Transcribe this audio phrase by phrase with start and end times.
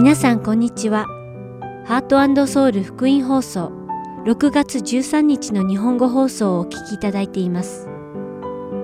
[0.00, 1.06] 皆さんこんにちは。
[1.84, 3.72] ハートソウル福音放送
[4.26, 7.88] 6月13日の日本語放送をお聞きいただいています。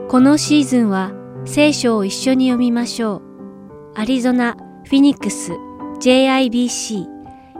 [0.08, 1.12] このシーズンは
[1.44, 3.92] 聖書を一緒に読みましょう。
[3.94, 4.56] アリゾナ、
[4.86, 5.52] フィニックス、
[6.00, 7.06] JIBC、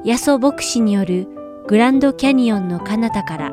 [0.05, 1.29] ヤソ牧師による
[1.69, 3.53] グランドキャニオンの彼方から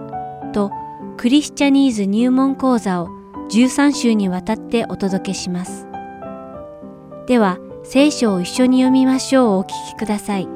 [0.51, 0.71] と
[1.15, 3.09] クリスチャニーズ入門講座を
[3.51, 5.85] 13週にわたってお届けします。
[7.27, 10.47] では、聖書を一緒に読みましょうお聞きください。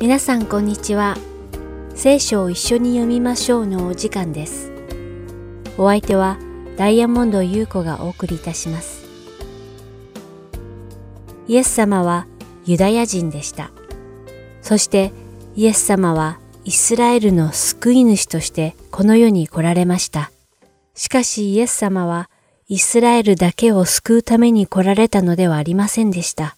[0.00, 1.16] 皆さんこんにちは。
[1.94, 4.72] 聖書を一緒に読みましょうのお時間です。
[5.76, 6.38] お相手は
[6.80, 9.04] ダイヤモンド優子がお送りいたします。
[11.46, 12.26] イエス様は
[12.64, 13.70] ユダヤ人でした。
[14.62, 15.12] そして
[15.54, 20.30] イエス様はイスラエルの救い主としてこの世に来られました。
[20.94, 22.30] しかしイエス様は
[22.66, 26.56] イスラエルだけを救うために来られたのではありませんでした。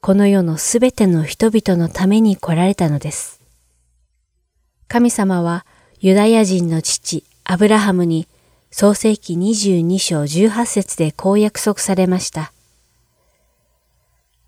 [0.00, 3.42] この世のすべての人々のために来られたのです。
[4.88, 5.66] 神様は
[6.00, 8.26] ユダヤ人の父アブラハムに
[8.74, 12.54] 創世記22章18節でこう約束されました。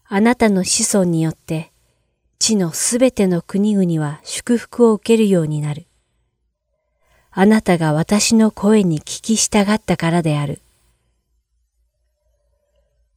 [0.07, 1.71] あなたの子孫によって
[2.39, 5.85] 地のすべての国々は祝福を受けるようになる。
[7.33, 10.63] あなたが私の声に聞き従ったからである。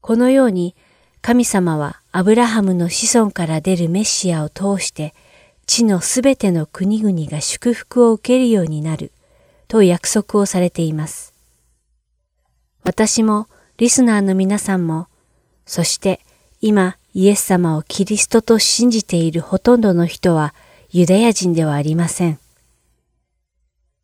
[0.01, 0.75] このように
[1.21, 5.13] 神様はアブラハムの子孫から出るメシアを通して
[5.67, 9.13] 地のすべての国々が祝福を受けるようになる
[9.67, 11.33] と約束をされています。
[12.83, 15.07] 私もリスナーの皆さんも、
[15.65, 16.21] そして
[16.61, 20.53] 今イエス様をキリストと信じているほとんどの人は
[20.89, 22.39] ユダヤ人ではありません。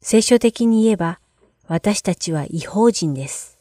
[0.02, 1.20] 聖書的に言えば
[1.68, 3.58] 私たちは違法人です。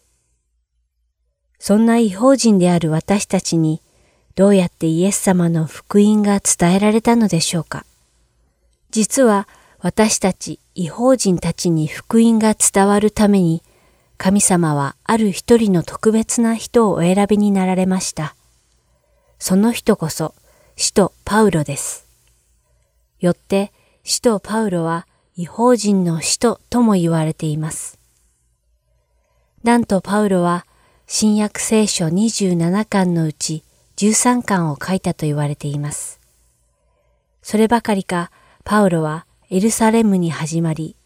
[1.59, 3.81] そんな違法人である私たちに
[4.35, 7.87] どうやってイエス様の福音が伝えられたのでしょうか
[8.91, 9.47] 実は
[9.79, 13.63] 私たち違法人たちに福音が伝わるために、
[14.17, 18.35] 神様はある一人の特別な人をお選びになられました。
[19.39, 20.35] その人こそ、
[20.77, 22.07] 使徒パウロです。
[23.21, 23.73] よって、
[24.05, 25.07] 使徒パウロは
[25.37, 27.99] 違法人の使徒とも言われています。
[29.63, 30.67] なんとパウロは、
[31.07, 33.65] 新約聖書27巻のうち
[33.97, 36.21] 13巻を書いたと言われています。
[37.43, 38.31] そればかりか、
[38.65, 40.97] パウロはエルサレムに始まり、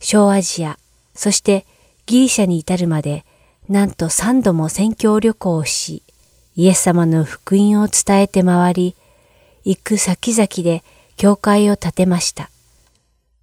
[0.00, 0.80] 小アジア、
[1.14, 1.64] そして
[2.06, 3.24] ギリシャに至るまで、
[3.68, 6.02] なんと三度も宣教旅行をし、
[6.56, 8.96] イエス様の福音を伝えて回り、
[9.62, 10.82] 行く先々で
[11.16, 12.50] 教会を建てました。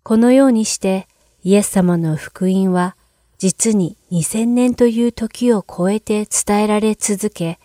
[0.03, 1.07] このようにして、
[1.45, 2.97] イエス様の福音は、
[3.37, 7.57] 実に2000年という時を超えて伝えられ続け、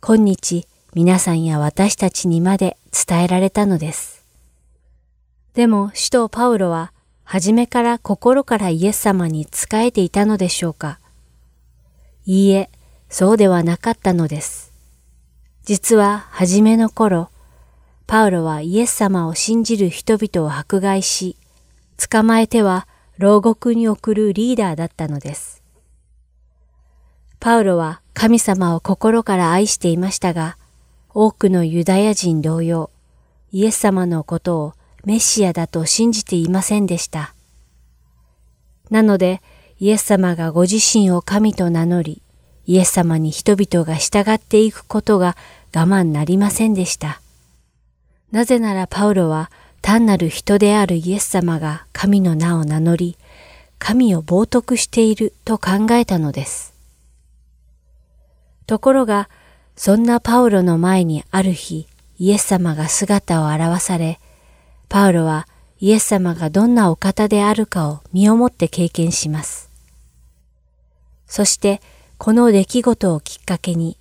[0.00, 4.19] 今日皆さんや私たちにまで伝えられたのです。
[5.54, 6.92] でも使徒パウロは
[7.24, 10.98] 初めから心からイエス様に仕えていたのでしょうか？
[12.24, 12.70] いいえ、
[13.08, 14.72] そうではなかったのです。
[15.64, 17.28] 実は初めの頃、
[18.06, 21.36] パウロはイエス様を信じる人々を迫害し、
[22.10, 22.88] 捕まえては
[23.18, 25.62] 牢獄に送るリーダーだったのです。
[27.38, 30.56] パウロは神様を心から愛していましたが、
[31.12, 32.90] 多くのユダヤ人同様、
[33.52, 34.74] イエス様のことを
[35.04, 37.34] メシアだと信じていませんでした。
[38.90, 39.40] なので、
[39.78, 42.22] イエス様がご自身を神と名乗り、
[42.66, 45.36] イエス様に人々が従っていくことが
[45.74, 47.20] 我慢なりませんでした。
[48.30, 49.50] なぜならパウロは
[49.82, 53.16] 単なる人であるイエス様が神の名を名乗り、
[53.78, 56.74] 神を冒涜していると考えたのです。
[58.66, 59.28] ところが、
[59.74, 61.88] そんなパウロの前にある日、
[62.18, 64.20] イエス様が姿を現され、
[64.90, 65.46] パウロは
[65.78, 69.70] イエス様がどんなお方であるかを身をもって経験します。
[71.28, 71.80] そして
[72.18, 73.96] この出来事をきっかけに、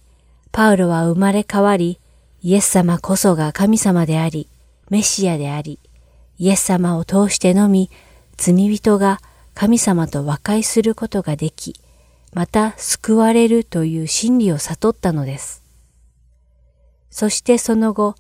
[0.51, 1.99] パウロは生まれ変わり、
[2.41, 4.47] イエス様こそが神様であり、
[4.89, 5.77] メシアであり、
[6.39, 7.91] イエス様を通してのみ、
[8.35, 9.21] 罪人が
[9.53, 11.75] 神様と和解することができ、
[12.33, 15.61] また救われるという真理を悟ったのです。
[17.11, 18.15] そしてその後、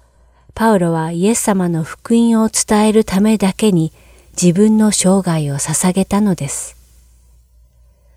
[0.53, 3.93] パウロはイエス様の福音を伝えるためだけに
[4.41, 6.75] 自分の生涯を捧げたのです。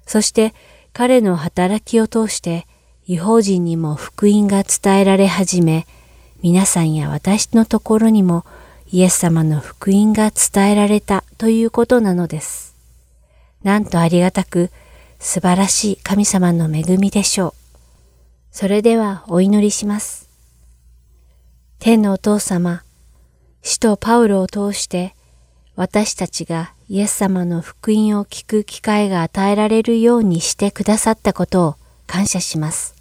[0.06, 0.54] そして
[0.92, 2.66] 彼の働きを通して
[3.06, 5.86] 違法人にも福音が伝えられ始め、
[6.42, 8.44] 皆さんや私のところにも
[8.90, 12.76] イエス様の福音が伝えられたということなのです。
[13.62, 14.70] なんとありがたく
[15.18, 17.54] 素晴らしい神様の恵みでしょう。
[18.50, 20.21] それではお祈りします。
[21.84, 22.84] 天のお父様、
[23.60, 25.16] 使徒パウロを通して
[25.74, 31.76] 私たちがイエス様の福音を聞く機会が与えられるようにしてくださったことを
[32.06, 32.94] 感謝します。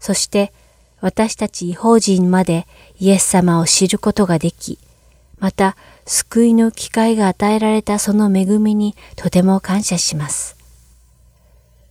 [0.00, 0.52] そして
[1.00, 2.66] 私たち違法人まで
[2.98, 4.80] イエス様を知ることができ、
[5.38, 10.56] また救いの機会が与えられたその恵みにとても感謝します。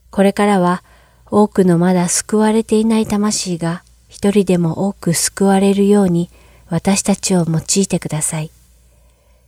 [0.09, 0.83] これからは
[1.27, 3.85] 多くのまだ救われていない魂が
[4.21, 6.29] 一人でも多く救われるように
[6.69, 8.51] 私たちを用いてください。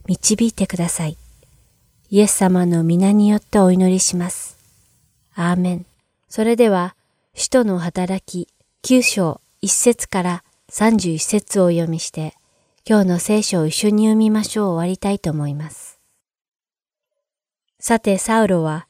[0.08, 1.16] 導いてください。
[2.10, 4.58] イエス様の皆によってお祈りします。
[5.36, 5.86] アーメン。
[6.28, 6.96] それでは、
[7.36, 8.48] 使徒の働き
[8.82, 12.34] 9章1節から31節を読みして、
[12.84, 16.00] 今日の聖書を一緒に読みましょう終わりたいと思います。
[17.80, 18.88] さて、サウロは、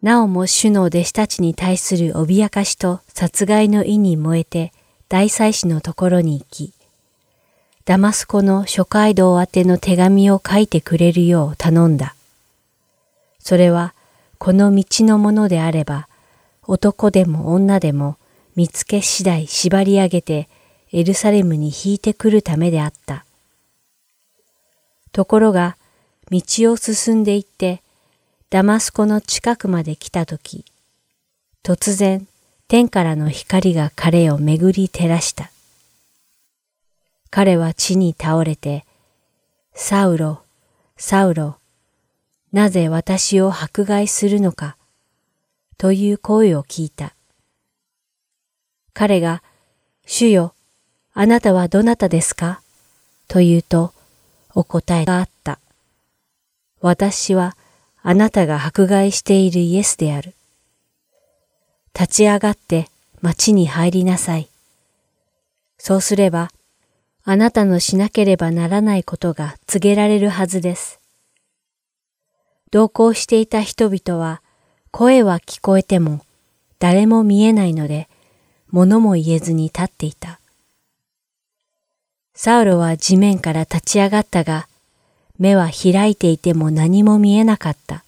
[0.00, 4.72] なおも主の弟子たちに対する脅かしと殺害の意に燃えて、
[5.08, 6.72] 大祭司のところに行き、
[7.84, 12.16] ダマスコの諸街道宛ての手紙を書いてくれるよう頼んだ。
[13.38, 13.94] それは、
[14.38, 16.08] この道のものであれば、
[16.64, 18.16] 男でも女でも
[18.56, 20.48] 見つけ次第縛り上げて
[20.92, 23.24] エルサレムに引いてくるためであった。
[25.12, 25.76] ところが、
[26.30, 26.42] 道
[26.72, 27.80] を進んで行って、
[28.50, 30.64] ダマスコの近くまで来たとき、
[31.62, 32.26] 突然、
[32.68, 35.52] 天からの光が彼を巡り照らした。
[37.30, 38.84] 彼は地に倒れて、
[39.72, 40.42] サウロ、
[40.96, 41.58] サウロ、
[42.52, 44.76] なぜ私を迫害するのか、
[45.78, 47.14] という声を聞いた。
[48.94, 49.42] 彼が、
[50.06, 50.54] 主よ、
[51.14, 52.60] あなたはどなたですか？
[53.28, 53.92] と言うと、
[54.54, 55.60] お答えがあった。
[56.80, 57.56] 私は
[58.02, 60.34] あなたが迫害しているイエスである。
[61.98, 62.90] 立ち上がって
[63.22, 64.50] 町に入りなさい。
[65.78, 66.50] そうすれば、
[67.24, 71.00] あなたのしなければならないことが告げられるはずです。
[72.70, 74.42] 同行していた人々は
[74.90, 76.20] 声は聞こえても
[76.78, 78.08] 誰も見えないので
[78.70, 80.38] 物も言えずに立っていた。
[82.34, 84.68] サウロは地面から立ち上がったが
[85.38, 88.04] 目は開いていても何も見えなかった。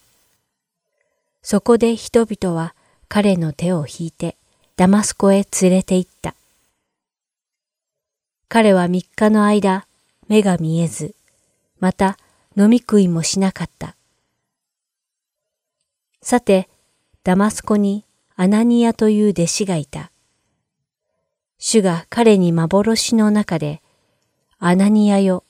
[1.43, 2.75] そこで人々は
[3.09, 4.37] 彼の手を引いて
[4.77, 6.35] ダマスコへ連れて行った。
[8.49, 9.87] 彼は三日の間、
[10.29, 11.15] 目が見えず、
[11.81, 12.17] また
[12.57, 13.95] 飲み食いもしなかった。
[16.23, 16.69] さて、
[17.25, 18.05] ダマスコに
[18.37, 20.11] アナニアという弟子がいた。
[21.59, 23.83] 主が彼に幻の中で、
[24.59, 25.45] アナニアよ、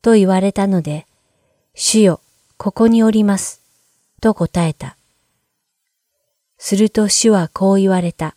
[0.00, 1.06] と言われたので、
[1.74, 2.20] 主よ、
[2.56, 3.60] ここにおります、
[4.20, 4.96] と答えた。
[6.66, 8.34] すると主はこう言われた。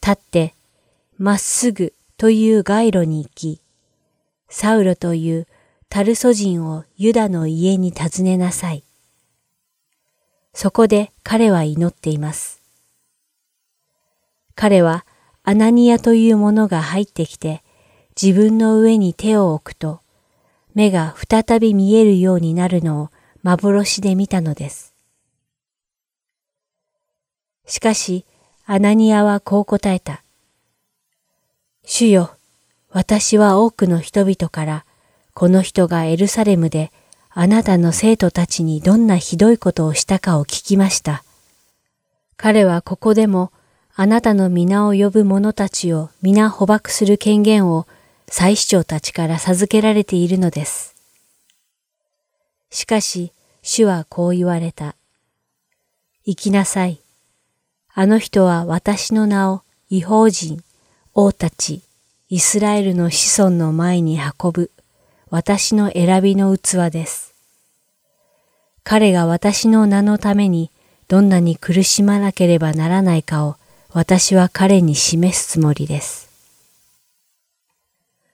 [0.00, 0.54] 立って、
[1.18, 3.60] まっすぐという街路に行き、
[4.48, 5.48] サウロという
[5.88, 8.84] タルソ人をユダの家に訪ねなさい。
[10.52, 12.62] そこで彼は祈っています。
[14.54, 15.04] 彼は
[15.42, 17.64] アナニアというものが入ってきて
[18.14, 20.00] 自分の上に手を置くと
[20.76, 23.10] 目が再び見えるようになるのを
[23.42, 24.93] 幻で見たのです。
[27.66, 28.24] しかし
[28.66, 30.22] アナニアはこう答えた。
[31.84, 32.34] 主よ、
[32.90, 34.84] 私は多くの人々から、
[35.34, 36.92] この人がエルサレムで
[37.30, 41.24] あなたの生徒たちにどんなひどいことをしたかを聞きました。
[42.36, 43.52] 彼はここでも
[43.96, 47.86] あなたの皆を呼ぶ者たちを皆捕獲する権限を
[48.28, 50.94] 祭司長たちから授けられているのです。
[52.70, 54.96] しかし、主はこう言われた。
[56.24, 57.03] 行きなさい。
[57.96, 60.64] あの人は私の名を違法人、
[61.14, 61.80] 王たち、
[62.28, 64.72] イスラエルの子孫の前に運ぶ
[65.30, 67.34] 私の選びの器です。
[68.82, 70.72] 彼が私の名のために
[71.06, 73.54] どんなに苦しまなければならないかを
[73.92, 76.28] 私は彼に示すつもりです。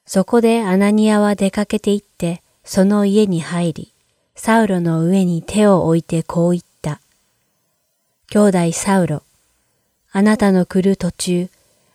[0.07, 3.93] そこでアナニアは出かけて行ってその家に入り、
[4.35, 6.99] サウロの上に手を置いてこう言った。
[8.31, 8.39] 兄
[8.69, 9.23] 弟サウロ、
[10.13, 11.49] あなたの来る途中、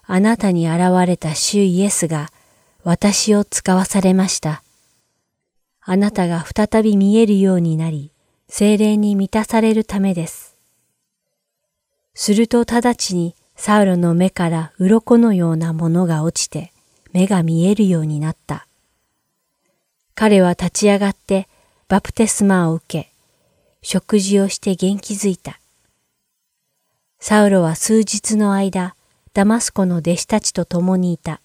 [0.04, 2.30] あなたに現れた主イエスが
[2.86, 4.64] 私を使わされました。
[5.82, 8.12] あなたが再び見えるようになり、
[8.48, 10.56] 精霊に満たされるためです。
[12.14, 16.72] すると直ちにサウロの目から鱗のようなものが落ちて
[17.12, 18.66] 目が見えるようになった。
[20.14, 21.50] 彼は立ち上がって
[21.90, 23.12] バプテスマを受け、
[23.82, 25.60] 食事をして元気づいた。
[27.20, 28.96] サウロは数日の間、
[29.34, 31.42] ダマスコの弟子たちと共にいた。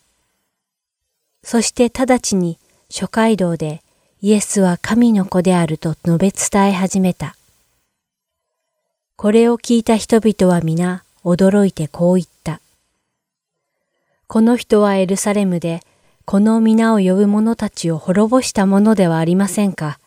[1.42, 2.58] そして直ちに
[2.88, 3.82] 諸街道で
[4.20, 7.34] イエスは神の子であると述べ伝え始めた。
[9.16, 12.60] これを聞いた人々は皆驚いてこう言った。
[14.26, 15.80] この人はエルサレムで
[16.24, 19.98] この皆を呼ぶ者たちを滅ぼしたものではありませんか。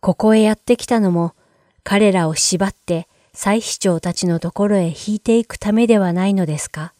[0.00, 1.34] ここへやってきたのも
[1.82, 6.92] 彼らを縛って祭司長たちのところへ引いていくためではないのですか？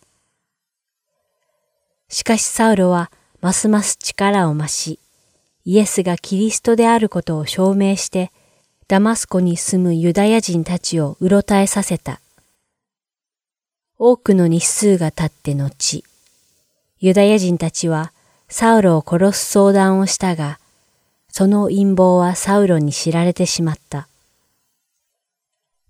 [2.08, 3.10] しかしサウロは
[3.40, 4.98] ますます力を増し、
[5.64, 8.32] イエスがキリストであることを証明して、
[8.88, 12.20] ダマスコに住むユダヤ人たちをうろたえさせた。
[13.98, 16.04] 多くの日数が経って後、
[16.98, 18.12] ユダヤ人たちは
[18.48, 20.58] サウロを殺す相談をしたが、
[21.28, 24.08] その陰謀はサウロに知られてしまった。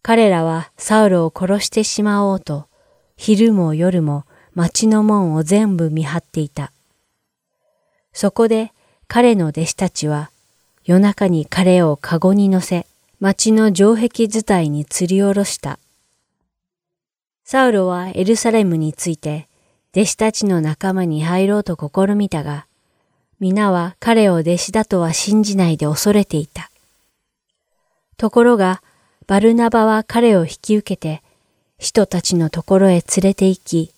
[0.02, 2.66] 彼らはサウロを殺してしまおうと、
[3.16, 6.72] 昼も夜も町の門を全部見張っていた。
[8.12, 8.72] そこで
[9.06, 10.30] 彼の弟子たちは
[10.84, 12.86] 夜中に彼をカゴに乗せ、
[13.20, 15.78] 町の城壁伝いに吊り下ろした。
[17.44, 19.46] サウロはエルサレムについて
[19.94, 22.66] 弟子たちの仲間に入ろうと試みたが、
[23.40, 26.70] 皆は彼を弟子だとは信じないで恐れていた。
[28.16, 28.82] ところが、
[29.30, 31.22] バルナバは彼を引き受けて、
[31.78, 33.94] 人たちのところへ連れて行き、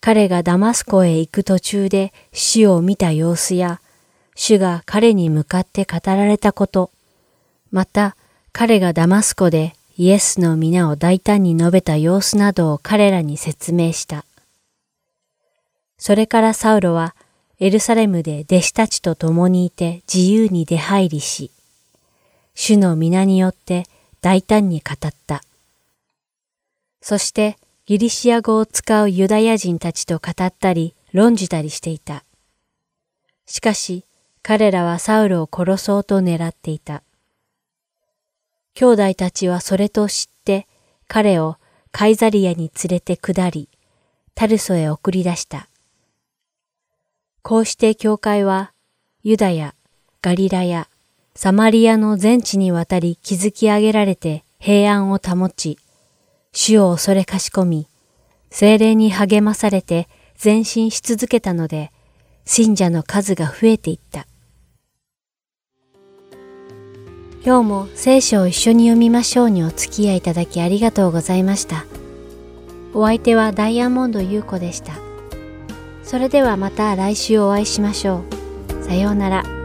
[0.00, 3.80] 彼がダマスコへ行く途中で死を見た様子や、
[4.36, 6.92] 主が彼に向かって語られたこと、
[7.72, 8.14] また
[8.52, 14.24] 彼がダマスコでイエスの皆を大胆に述べた様子などを彼らに説明した。
[15.98, 17.16] それからサウロは
[17.58, 21.50] エルサレムで弟子たちと共にいて自由に出入りし、
[22.54, 23.86] 主の皆によって
[24.22, 25.42] 大胆に語った。
[27.00, 32.24] そしてギリシア語を使うユダヤ人たちと語ったり論じたりしていた。
[33.46, 34.06] しかし
[34.40, 37.02] 彼らはサウルを殺そうと狙っていた。
[38.74, 40.68] 兄弟たちはそれと知って
[41.08, 41.56] 彼を
[41.90, 43.68] カイザリアに連れて下り、
[44.34, 45.68] タルソへ送り出した。
[47.42, 48.72] こうして教会は
[49.24, 49.74] ユダヤ、
[50.22, 50.88] ガリラヤ、
[51.34, 55.78] サマリアの全地にわたり築き上げられて平安を保ち、
[56.52, 57.88] 主を恐れかしこみ、
[58.50, 60.08] 精霊に励まされて
[60.42, 61.90] 前進し続けたので、
[62.44, 64.26] 信者の数が増えていった。
[67.44, 71.86] 今日も聖書を一緒に読みましょうにお付き合いいただきありがとうございました。
[72.94, 74.92] お相手はダイヤモンド優子でした。
[76.04, 78.22] それではまた来週お会いしましょ
[78.80, 78.84] う。
[78.84, 79.61] さようなら。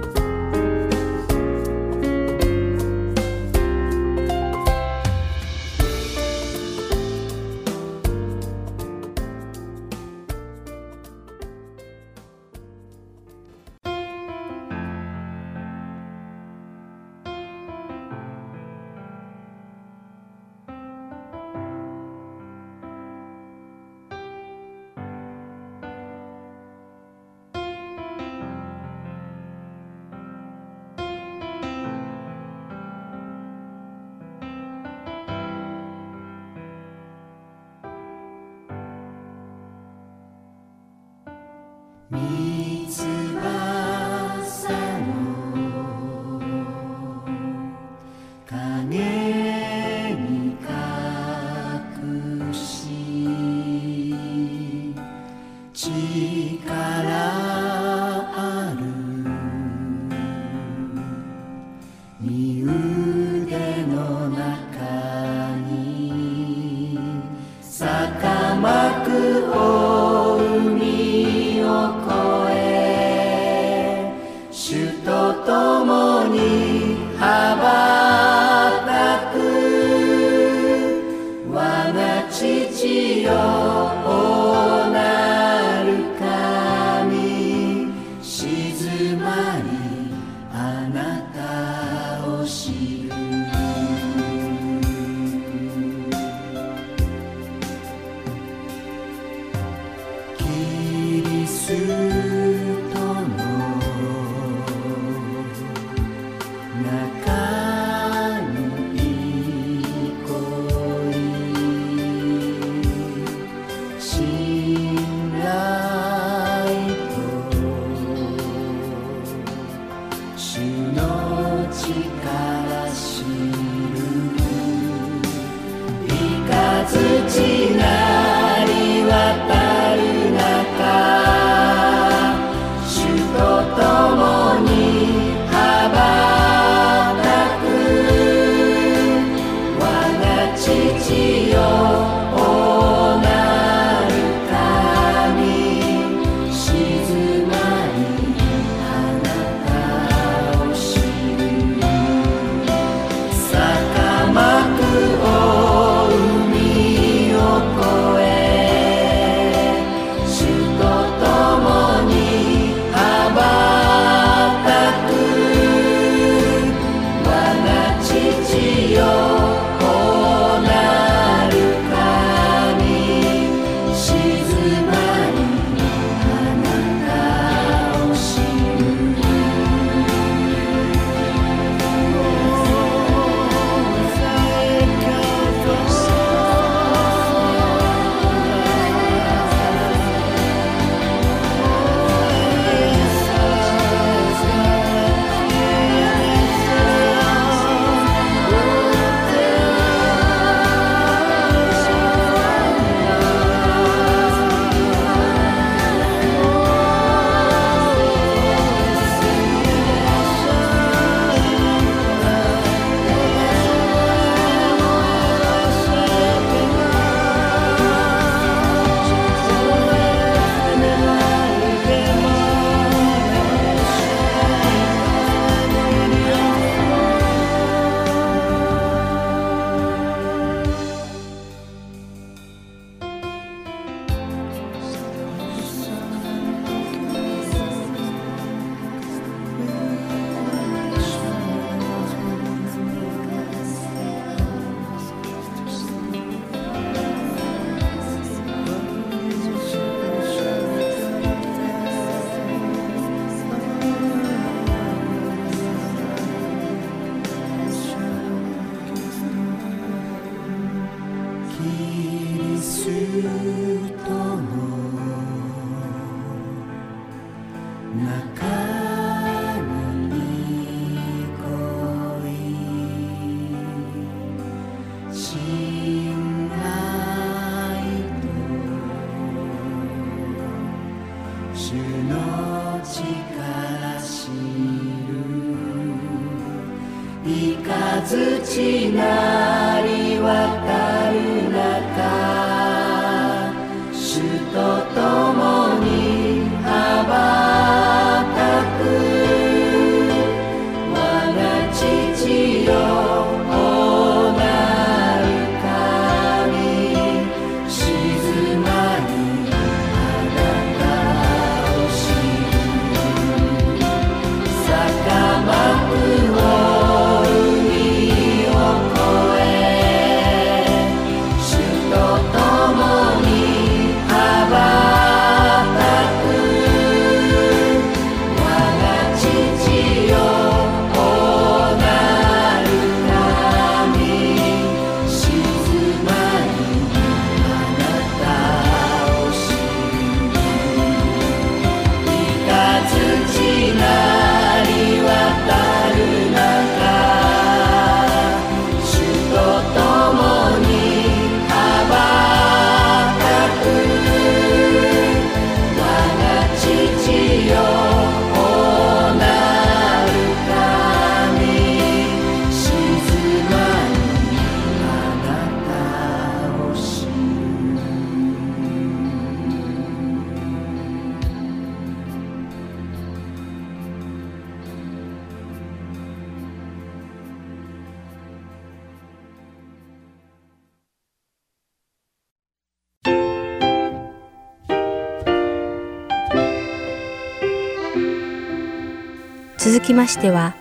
[389.98, 390.54] ましては、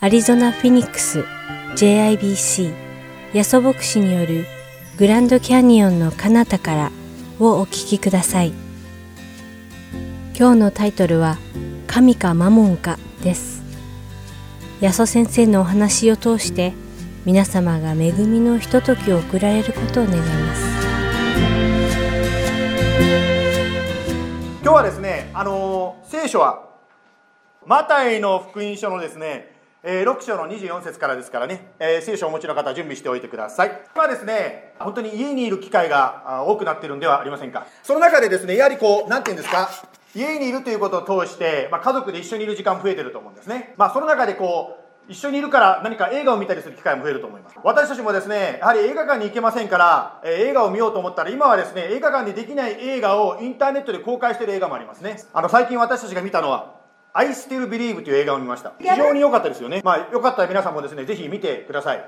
[0.00, 1.24] アリゾナ・フィニックス
[1.74, 2.74] JIBC
[3.32, 4.44] ヤソ牧師による
[4.98, 6.92] グランドキャニオンの彼方から
[7.40, 8.52] をお聞きください。
[10.38, 11.38] 今日のタイトルは
[11.86, 13.62] 神かマモンかです。
[14.82, 16.74] ヤソ先生のお話を通して
[17.24, 20.62] 皆様が恵みのひとときを送られることを願います。
[24.62, 26.73] 今日はですね、あの聖書は
[27.66, 29.52] マタイの福音書のですね
[29.86, 33.82] えー、6章の24節からですからね、えー、聖書をお持ちの方は準備しておいてください。
[33.94, 37.66] 今ですね本当に家にいる機会が多くなっているんではありませんか？
[37.82, 39.68] その中でですねやはりこう何て言うんですか？
[40.14, 43.74] 家にいるということを通して、まあ、家族で一緒にいる時間増えてると思うんですね。
[43.76, 47.56] まあその中でこう一緒にいるから何か映画を見たりする機会も増えると思います。
[47.62, 55.22] 私たちもですねやはり映画館に行けませんから、えー、映画を見ようと思ったら今はですね映画館でできない映画をインターネットで公開している映画もありますね。
[55.34, 56.73] あの最近私たちが見たのは
[57.14, 58.72] I Still Believe という映画を見ました。
[58.78, 59.80] 非常に良かったですよね。
[59.84, 62.04] まあ、よかったら皆さんもですね、ぜひ見てください。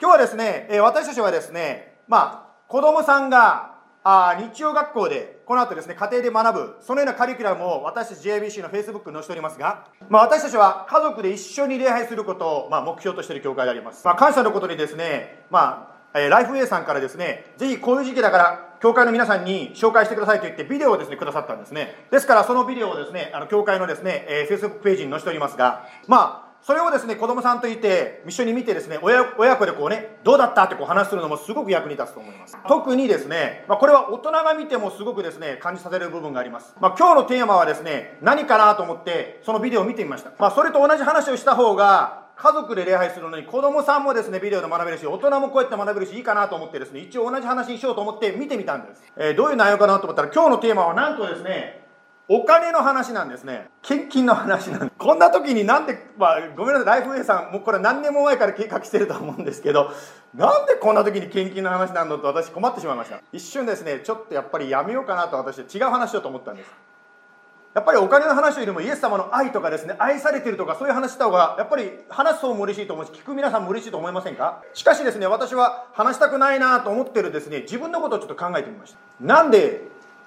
[0.00, 3.72] 今日はですね、え私たちはですね、まあ、子供さんが
[4.04, 21.94] あ日曜学校でこの後ですね家庭で学ぶそのようなカリキュラムを私たち JBC の Facebook に載せておりますが、まあ、私たちは家族で一緒に礼拝することを、まあ、目標としている教会であります、まあ、感謝のことにですね、まあえー、ライフウェイさんからですねぜひこういう時期だから教会の皆さんに紹介してくださいと言ってビデオをですねくださったんですね。
[22.10, 32.58] ですからそのビデオをですねあの教会のですね、えー、Facebook ページに載せておりますがまあそれをですね子供さんといて一緒に見てですね親親子でこうねどうだったってこう話するのもすごく役に立つと思います。
[32.66, 51.82] 特にですね、まあ、これは大人が見てもすごくですね感じさせる部分があります、まあ、今日のテーマはですね何かなと思ってそのビデオを見てみました、まあ、それと同じ話をした方が家族で礼拝するのに子供さんもですねビデオで学べるし大人もこうやって学べるしいいかなと思ってですね一応同じ話にしようと思って見てみたんです、えー、どういう内容かなと思ったら今日のテーマはなんとですね
[52.26, 53.68] お金の話なんですね。
[53.82, 54.92] 献金の話なんです。
[54.96, 59.90] こんな時になんで、まあ、ごめんなさいライフウェイさんもうこれ何年も前から計画してると思うんですけど
[60.32, 63.20] なんでこんな時に献金の話なんだと私困ってしまいました。
[63.32, 66.70] 一瞬ですねちょっとやっぱりやめようかなと私は違う話しようと思ったんです。
[67.74, 74.62] やっぱりお金の話よりもイエス様の愛とかですね愛されてるとかそういう話した方がやっぱり話す方も嬉しいと思うし聞く皆さんも嬉しいと思いませんか？
[74.74, 78.98] しかしですね私は話したくないなと思ってるですね自分のことをちょっと考えてみました。
[79.20, 79.82] なんで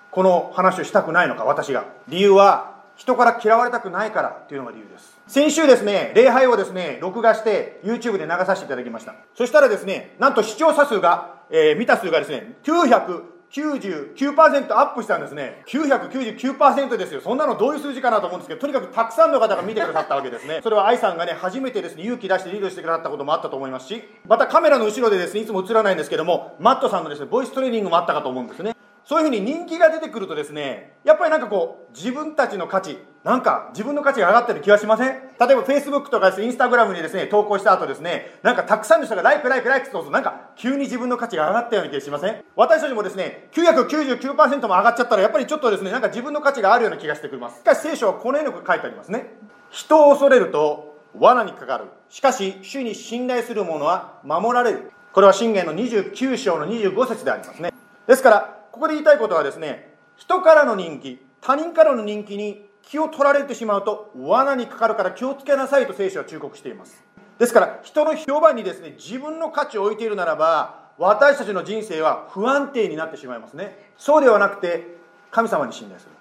[0.10, 1.86] この話をしたくないのか私が。
[2.08, 5.16] 理由は人から嫌われたくないからっていうのが理由です。
[5.28, 9.14] 先週ですね礼拝をですね録画して YouTube で流させていただきました。
[9.36, 15.64] そしたらですねなんと視聴者数が、えー、見た数がですね900 99%アップしたんですね。
[15.68, 17.22] 999%ですよ。
[17.22, 20.60] そんなのどういう数字かなと思うんですけど、とにかくたくさんの方が見てくださったわけですね。
[20.62, 28.76] それは i さんがね、初めてですね、勇気出してリードしてくださったこともあったと思いますし、またカメラの後ろでですね、いつも映らないんですけども、マットさんのですね、ボイストレーニングもあったかと思うんですね。
[29.06, 35.10] そういうふうに人気が出てくるとですね、やっぱりなんかこう、自分たちの価値、なんか自分の価値が上がってる気がしません？
[35.10, 42.44] 例えば Facebook とかです、ね、Instagram にですね、投稿した後ですね、なんかたくさんの人がライクライクライクとなんか急に自分の価値が上がったような気がしません？
[42.56, 47.60] 私たちもですね、999%も上がっちゃったら、やっぱりちょっとですね、なんか自分の価値があるような気がしてくります。
[47.60, 49.36] しかし聖書はこのように書いてありますね。
[49.70, 51.86] 人を恐れると罠にかかる。
[52.10, 54.92] しかし、主に信頼する者は守られる。
[55.14, 57.72] これは信玄の29章の25節でありますね。
[58.08, 67.02] ですから、ここで言いたいことはですね人からの人気他人からの人気に気を取られてしまうと罠にかかるから気をつけなさいと聖書は忠告しています。
[67.40, 73.92] ですから人の評判にですね自分の価値を置いているならば私たちの人生は不安定になってしまいますね。
[73.98, 74.98] そうではなくて
[75.32, 76.12] 神様に信頼する。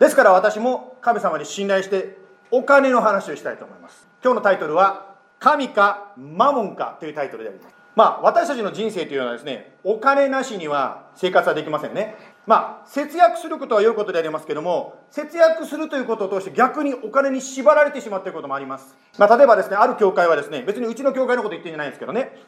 [0.00, 2.18] ですから私も神様に信頼して
[2.50, 4.08] お金の話をしたいと思います。
[4.24, 7.75] 今日のタイトルは神かマモンかというタイトルであります。
[7.96, 12.14] まあ、私たちの人生というのはですね、お金なしには生活はできませんね。
[12.46, 18.94] まあ、節約することは良いことでありますけども、節約するということを通して逆にお金に縛られてしまっていることもあります。
[19.16, 22.38] まあ、例えばですね、ある教会はですね、別にうちの教会のこと言ってんじゃないんですけどね、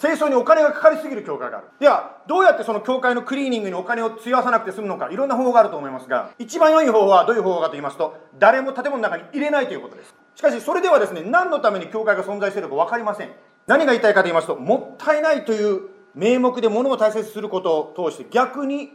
[0.00, 1.68] 清掃にお金がかかりすぎる教会がある。
[1.78, 10.12] では、どうやってその教会のクリーニングにお金を費やさなくて済むのか、いろんな方法があると思いますが、一番良い方法はどういう方法かと言いますと、誰も建物の中に入れないということです。
[10.34, 13.30] しかし、それではですね、何のために教会が存在しているか分かりません。
[13.66, 15.82] 何が言いたいかと言いますともったいないという
[16.14, 18.90] 名目で物を大切にすることを通して逆に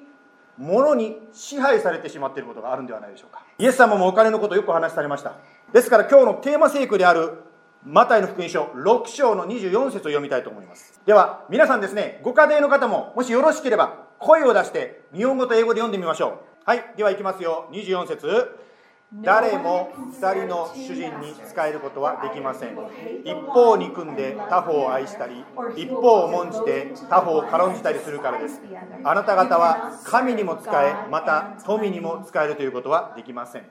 [0.57, 3.43] 物に支配されてしまっていることがあるんではないでしょうか。
[3.57, 5.33] イエス様もお金のことをよくお話しされました。
[5.73, 7.43] ですから今日のテーマ聖句である
[7.83, 11.01] マタイの福音書6章の24節を読みたいと思います。
[11.05, 16.33] では皆さんですねご家庭の方ももしよろしければ声を出して日本語と英語で読んでみましょう。
[16.63, 17.67] はいではいきますよ。
[17.71, 18.70] 24節。
[19.13, 22.77] 誰も2人の主人に仕えることはできません。
[23.25, 25.43] 一方を憎んで他方を愛したり
[25.75, 28.61] 一方を重んじて他方を軽んじたりするからです。
[29.03, 33.65] あなた方は神にも仕えまた富にも仕えるということはできません。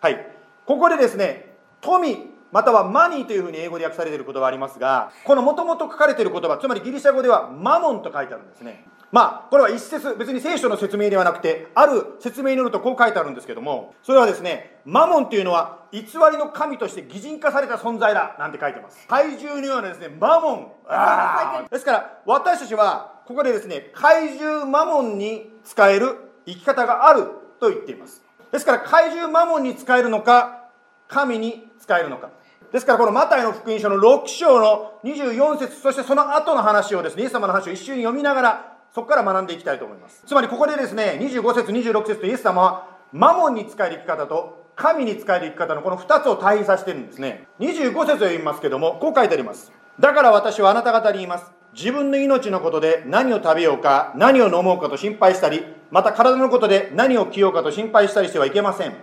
[0.00, 0.26] はい。
[0.66, 8.86] ここでですね富またはマニーというふうに英語で訳されている言葉ありますがこのもともと書かれている言葉つまりギリシャ語ではマモンと書いてあるんですね。
[9.10, 19.06] まあ、これは一節、別に聖書の説明ではなくて、ある説明によるとこう書いてあるんですけども、それはですね、マモンっていうのは、偽りの神として擬人化された存在だ、なんて書いてます。
[19.08, 21.68] 怪獣のようなですね、マモン。
[21.70, 26.16] ですから、私たちは、ここでですね、怪獣マモンに使える
[26.46, 27.28] 生き方がある
[27.60, 28.22] と言っています。
[28.52, 30.68] ですから、怪獣マモンに使えるのか、
[31.08, 32.28] 神に使えるのか。
[32.72, 40.24] ですからこのマタイの福音書の6章の24節そしてその後の話をですねイエス様の話を一緒に読みながらそこから学んでいきたいと思います。
[40.26, 47.46] つまりここでですね25節26節とイエス様はマモンに使える生き方と神に使える生き方のこの2つを対比させてるんですね。
[47.60, 49.70] 25節を読みますけどもこう書いてあります。
[50.00, 51.46] だから私はあなた方に言います。
[51.74, 58.96] 自分の命のことで何を食べようか何を飲もうかと心配したりまた体のことで何を着ようかと心配したりしてはいけません。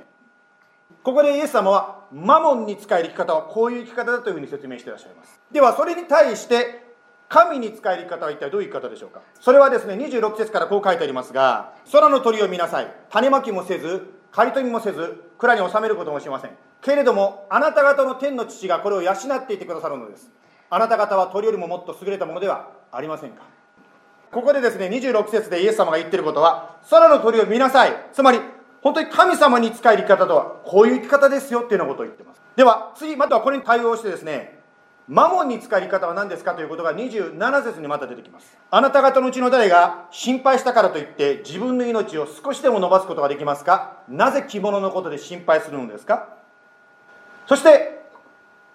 [1.03, 5.39] ここでイエス様はマモンに使える生き方はこういう生き方だというふうに説明していらっしゃいます。
[5.53, 6.83] ではそれに対して
[7.27, 9.21] 神に使える生き方は一体どういう生き方でしょうか？
[9.41, 12.93] それはですね26節からこう書いてありますが空の鳥を見なさい。
[13.09, 16.51] 種まきもせず刈り取りもせず蔵に収めることもしません。
[16.81, 20.29] けれどもあなた方の天の父がこれを養っていてくださるのです。
[20.69, 23.43] あなた方は鳥よりももっと優れたものではありませんか？
[24.31, 27.93] ここでですね26節でイエス様が言ってることは空の鳥を見なさい。
[28.13, 28.39] つまり
[28.81, 32.41] 本当に神様に使える生き方とはこういう生き方ですよっていうようなことを言ってます。
[32.55, 34.54] では次またはこれに対応してですね
[35.07, 38.57] マモンに使える方は何ですかということが27節にまた出てきます。
[38.71, 43.99] あなた方のうちの誰が心配したからといって自分の命を少しでも伸ばすことができますか？
[44.09, 46.29] なぜ着物のことで心配するのですか？
[47.45, 48.03] そして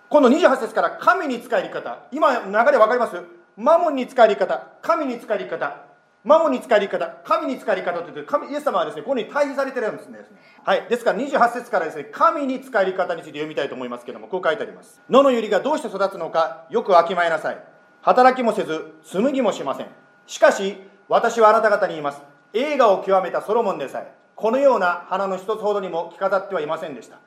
[0.08, 2.04] 今度28節から神に使え方。
[2.12, 3.20] 今流れ分かります？
[3.56, 5.89] マモンに使える方神に使える方。
[6.22, 10.18] マモに使える方神に使える方というと神イエス様はですねここに対比されてるんですね。
[10.64, 10.86] はい。
[10.88, 15.00] ですから28節からですね神に使える方について読みたいと思いますけどもこう書いてあります。
[15.08, 17.64] 野の百合がどうして育つのかよくわきまえなさい。
[18.02, 19.86] 働きもせず紡ぎもしません。
[20.26, 20.76] しかし
[21.08, 22.20] 私はあなた方に言います。
[22.52, 27.18] 映画を極めたソロモンでさえこのような花の一つほどにも着飾ってはいませんでした。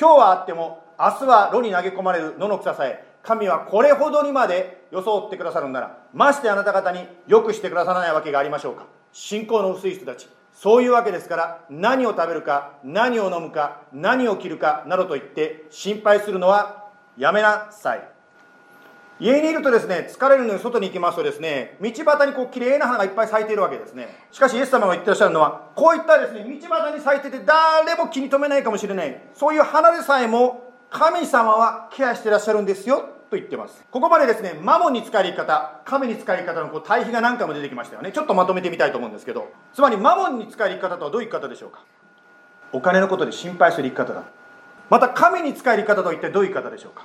[0.00, 8.86] 今日はあっても明日は炉に投げ込まれる野の草さえ神はこれほどにまで装ってくださるんならましてあなた方によくしてくださらないわけがありましょうか。
[9.12, 18.08] 信仰の薄い人たちそういうわけですから何を食べるか何を飲むか何を着るかなどと言って心配するのはやめなさい。
[19.20, 24.08] 家にいるとですね疲れるのに外に行きますとですね道端にこう綺麗な花がいっぱい咲いているわけですね。
[24.30, 29.20] しかしイエス様が言ってらっしゃるのはこういったですね道端に咲いてて誰も気に留めないかもしれない。
[29.34, 33.17] そういう花でさえも神様はケアしてらっしゃるんですよ。
[33.30, 33.84] と言ってます。
[33.90, 38.12] ここまでですねマモンに使える言い方神に使える言い方のこう対比が何回も出てきましたよね。
[38.12, 39.48] ちょっとまとめてみたいと思うんですけど。
[39.72, 41.84] つまりマモンに使える言い方とはどういう言い方でしょうか。
[42.72, 44.24] お金のことで心配する生き方だ。
[44.90, 47.04] また神に使える言い方とは一体どういう言い方でしょうか。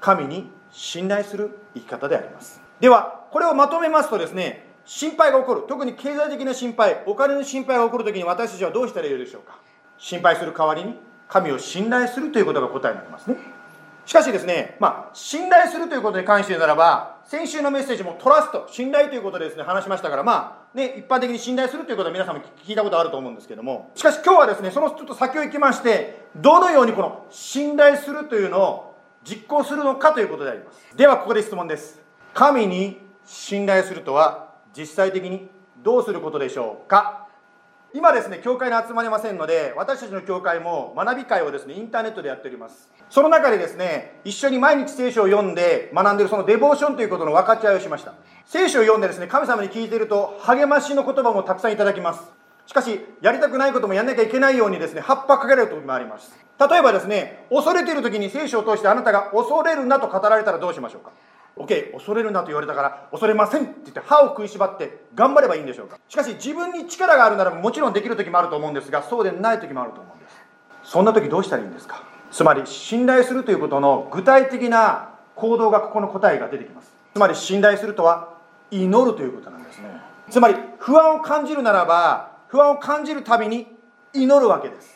[0.00, 2.60] 神に信頼する生き方であります。
[2.80, 5.64] ではこれをまとめますとですね心配が起こる。
[5.66, 9.58] 特に経済的な心配お金の心配が起こるときに私たちはどうしたらよいでしょうか。
[9.96, 10.98] 心配する代わりに
[11.28, 13.36] 神を信頼するということが答えになりますね。
[14.06, 30.96] しかしですね、まあ、信頼するということに関してならば、先週のメッセージもトラスト、信頼ということでですね、話しましたから、まあ、ね、一般的に信頼するということは皆さんも聞いたことあると思うんですけども、しかし今日はですね、そのちょっと先を行きまして、どのようにこの信頼するというのを実行するのかということであります。
[30.96, 32.02] では、ここで質問です。
[32.34, 35.48] 神に信頼するとは、実際的に
[35.82, 37.23] どうすることでしょうか？
[37.96, 42.90] 今ですね、教会に集まりませんので、私たちの教会も学び会をですね、インターネットでやっております。
[43.08, 48.14] その中でですね、一緒に毎日聖書を読んで学んでいるそのデボーションということの分かち合いをしました。
[48.46, 52.24] 聖書を読んでですね、神様に聞いていると、励ましの言葉もたくさんいただきます。
[52.66, 56.36] しかし、やりたくないこともやんなきゃいけないようにですね、葉っぱかけられる時もあります。
[56.58, 61.12] 例えばですね、恐れている時に聖書を通してあなたが恐れるなと語られたらどうしましょうか？
[61.56, 65.98] OK 恐れるなと言われたから恐れませんって言って歯を食いしばって頑張ればいいんでしょうか。
[66.08, 70.36] しかし自分に力があるならもちろんできる時もあると思うんですがそうでない時もあると思うんです。
[70.82, 72.02] そんな時どうしたらいいんですか。
[72.30, 76.92] つまり信頼するということの具体的な行動がここの答えが出てきます。
[77.12, 78.34] つまり信頼するとは
[78.72, 79.88] 祈るということなんですね。
[80.30, 83.68] つまり不安を感じるならば不安を感じるたびに
[84.12, 84.94] 祈るわけです。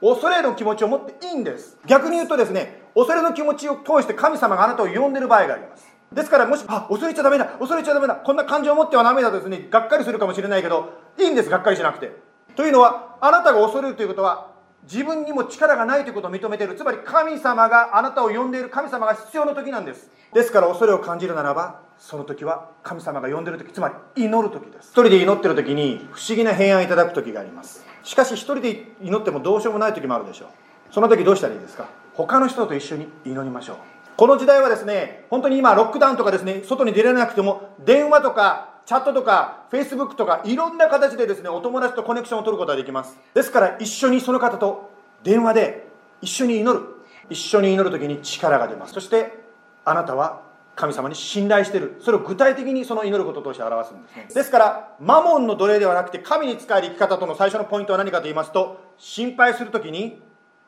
[0.00, 1.78] 恐れの気持ちを持っていいんです。
[1.86, 5.89] 逆に言うとですね恐れの気持ちを通して神様があなたを呼んでる場合があります。
[6.12, 12.12] ですからもし、あ、恐れちゃダメだ、恐れちゃダメだ、こんな感情を持ってはダメだとですね、がっかりするかもしれないけど、いいんです、がっかりしなくて。
[12.56, 14.48] というのは、あなたが恐れるということは、
[14.90, 16.74] 自分にも力がないということを認めている。
[16.74, 20.10] つまり神様があなたを呼んでいる神様が必要な時なんです。
[20.32, 24.88] ですから恐れを感じるならば、その時は神様が呼んでいる時、つまり祈る時です。
[24.88, 27.84] 一人で祈ってる時に不思議な平安をいただく時があります。
[28.02, 30.48] しかし一人で祈ってもどうしようもない時もあるでしょう。
[30.90, 31.84] その時どうしたらいいですか？
[32.14, 33.76] 他の人と一緒に祈りましょう。
[34.20, 43.18] この時代はですね、本当に今、ロックダウンとかですね、外に出られなくても、電話とか、チャットとか、フェイスブックとか、いろんな形でですね、お友達とコネクションを取ることができます。
[43.32, 44.90] ですから、一緒にその方と
[45.22, 45.88] 電話で
[46.20, 46.84] 一緒に祈る。
[47.30, 48.92] 一緒に祈るときに力が出ます。
[48.92, 49.38] そして、
[49.86, 50.42] あなたは
[50.76, 51.96] 神様に信頼している。
[52.00, 54.28] それを具体的にその祈ることとして表すんですね。
[54.34, 60.20] ですから、マモンの奴隷ではなくて、神に仕える生き方との最初のポイントは何かと言いますと、心配するときに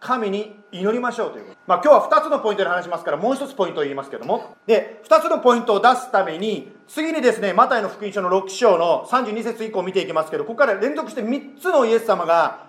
[0.02, 1.58] 神に祈りましょうということ。
[1.68, 4.56] まあ今日は2つのポイントで話しますから、もう1つポイントを言いますけども。
[4.66, 12.66] で、2つのポイントを出すために、次にですね、マタイの福音書の6章の32節以降見ていきますけど、ここから連続して3つのイエス様が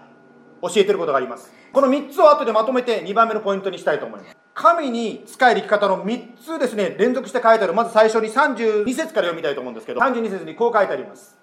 [0.62, 1.52] 教えてることがあります。
[1.74, 4.38] この3つを後でまとめて2番目のポイントにしたいと思います。
[4.54, 7.74] 神に仕える生き方の3つですね、連続して書いてある。
[7.74, 11.36] まず最初に32節から読みたいと思うんですけど、32節にこう書いてあります。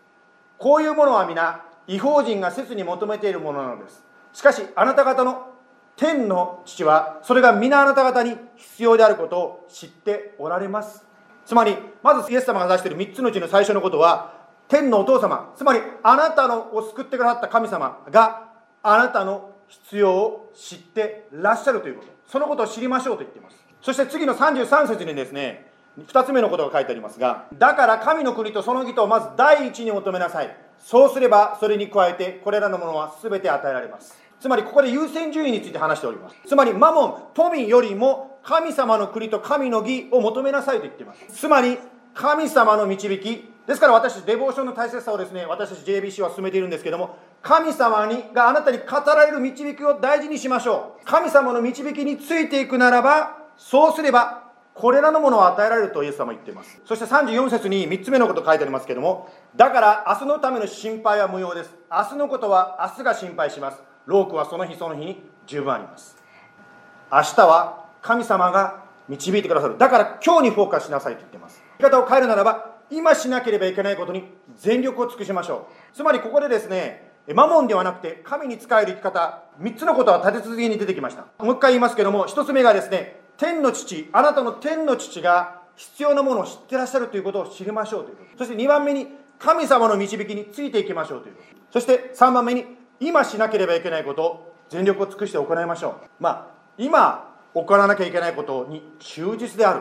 [0.56, 4.04] こういうものは皆、違法人が切に求めているものなのです。
[4.32, 5.49] しかし、あなた方の
[6.00, 11.04] 天の父はそれが皆あなた方に必要であることを知っておられます。
[11.44, 14.32] つまりまずイエス様が出している3つのうちの最初のことは
[14.66, 18.48] 天のお父様つまりあなたのを救ってくださった神様が
[18.82, 22.10] あなたの必要を知ってらっしゃるということ。
[22.26, 23.56] そのことを知りましょうと言っています。
[23.82, 30.56] そして次の33節にですね2つ目のことが書いてありますがだから神の国とその義とをまず第一に求めなさい。
[30.78, 34.29] そうすればそれに加えてこれらのものは全て与えられます。
[34.40, 36.36] つまりここで優先順位について話しております。
[36.46, 41.26] つまりマモン富よりも神様の国と神の義を求めなさいと言っています。
[41.28, 41.78] つまり
[42.14, 43.50] 神様の導き。
[43.66, 51.04] ですから私デボーションの大切さをですね私たち JBC は進めているんですけども神様にがあなたに語られる導きを大事にしましょう。
[51.04, 56.80] 神様の導きについていくならばそうすればこれらのものを与えられるとイエス様は言っています。
[56.86, 61.76] そして34節に3つ目のこと書いてありますけどもだから明日のための心配は無用です。
[61.92, 63.89] 明日のことは明日が心配します。
[64.06, 66.16] ロークはその日その日に十分あります。
[67.12, 69.76] 明日は神様が導いてくださる。
[69.78, 71.62] だから今日にフォーカスしなさいと言っています。
[71.78, 74.24] 言い方を変えるならば今しなければいけないことに
[74.56, 75.96] 全力を尽くしましょう。
[75.96, 81.26] つまりここでですねマモンではなくて神に仕える生き方3つのことは立て続けに出てきました。
[81.38, 88.38] もう一回言いますけども1つ目がですね天の父あなたの天の父が必要なものを知ってらっしゃるということを知りましょうということ。
[88.38, 89.08] そして2番目に
[89.38, 91.48] 神様の導きについていきましょうということ。
[91.72, 92.64] そして3番目に
[93.00, 96.22] 今しなければいけないこと全力を尽くして行いましょう。
[96.22, 96.46] まあ
[96.78, 99.80] 今行わなきゃいけないことに忠実である。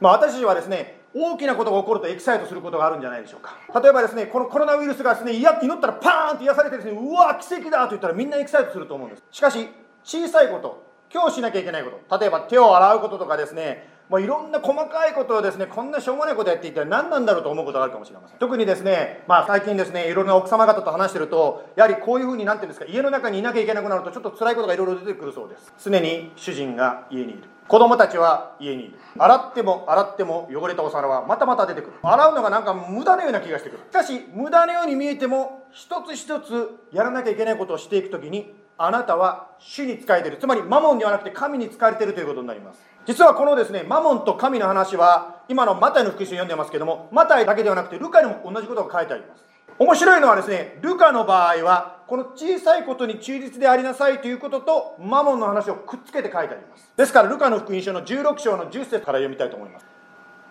[0.00, 3.56] まあ私たちはですね大きなことが起こるとエキサイトすることがあるんじゃないでしょうか。
[3.80, 9.24] 例えばですねこのコロナウイルスがですね嫌って祈ったらパーンと癒されてですねうわ奇跡だと言ったらみんなエキサイトすると思うんです。
[9.30, 9.68] しかし
[10.04, 18.38] 小さいこと今日しなきゃいけないこと例えば手を洗うこととかですねもういろんな細かいことをですねこんなしょうもないことやっていたら何なんだろうと思うことがあるかもしれません。
[18.38, 25.72] 特にですねまあ最近ですねいろいろな奥様方と話してるとやはりこういうふうになんていうんですか家の中にいなきゃいけなくなるとちょっと辛いことがいろいろ出てくるそうです。
[25.82, 27.42] 常に主人が家にいる。
[27.66, 28.98] 子供たちは家にいる。
[29.18, 31.94] 洗っても洗っても汚れたお皿はまたまた出てくる。
[32.02, 33.82] 洗うのがなんか無駄のような気がしてくる。
[33.90, 40.36] しかし無駄のように見えても一つ一つやらなきゃいけないことをしていくときにあなたは主に仕えている。
[40.38, 42.95] つまりマモンではなくて神に仕えているということになります。
[43.06, 49.44] 実はこのですねマモンと神の話は今のマタイの福音書を読んでますけどもマタイだけではなくてルカにも同じことが書いてあります。
[49.78, 56.90] 面白いのはですねルカの場合はこの小さいことに忠実でありなさいということとマモンの話をくっつけて書いてあります。
[56.96, 59.86] ですからルカの福音書の16章の10節から読みたいと思います。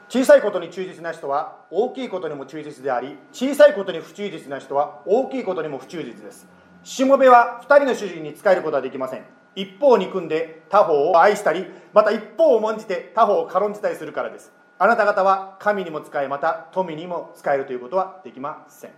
[0.07, 6.47] 小さいことに忠実な人は大きいことにも忠実であり小さいことに不忠実な人は大きいことにも不忠実です。
[6.83, 9.25] しもべは2人の主人に仕えることはできません。
[9.55, 14.51] 一方を憎んで他方を愛したりまた一方を重んじて他方を軽んじたりするからです。
[14.77, 18.91] あなた方は神にも仕えまた富にも仕えるということはできません。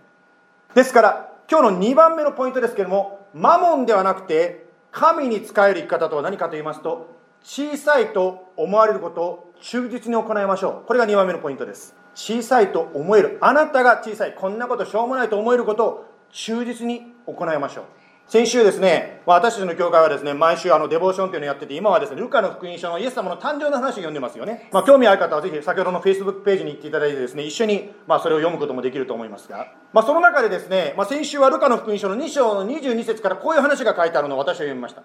[0.74, 10.86] ですから今日の2番目のポイントですけれどもマモンではなくて神に仕える生き方とは何かと言いますと小さいと思われることを忠実に行いましょう。
[10.86, 11.94] これが2番目のポイントです。
[12.14, 13.38] 小さいと思える。
[13.40, 14.34] あなたが小さい。
[14.34, 17.84] こんなことしょうもないと思えることを忠実に行いましょう。
[18.28, 24.68] 先週ですね、私たちの教会はですね、毎週あのデボーションというのをやってて、今はですね、ルカの福音書のイエス様の誕生の話を読んでますよね。
[24.70, 35.04] まあ、興味ある方はぜひ先ほどの Facebook ページに行っていただいてですね、一緒にまあそれを読むこともできると思いますが、まあ、その中でですね、まあ、先週はルカの福音書の2章の22節からこういう話が書いてあるのを私は読みました。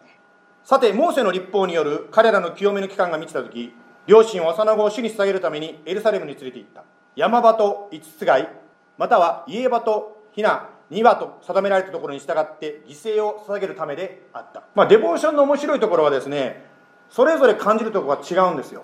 [0.65, 3.73] さて、モーセの立法による彼らの清めの期間が満ちた時、
[4.05, 6.83] 両親を幼子を主に捧げるためにエルサレムに連れて行った。
[7.15, 8.49] 山場と五つ貝、
[8.97, 16.65] または家場とひな、2話と定められたところに従って犠牲を捧げるためであった、まあ、デボーションの面白いところはですね
[17.09, 18.81] それぞれ感じるところが違うんですよ。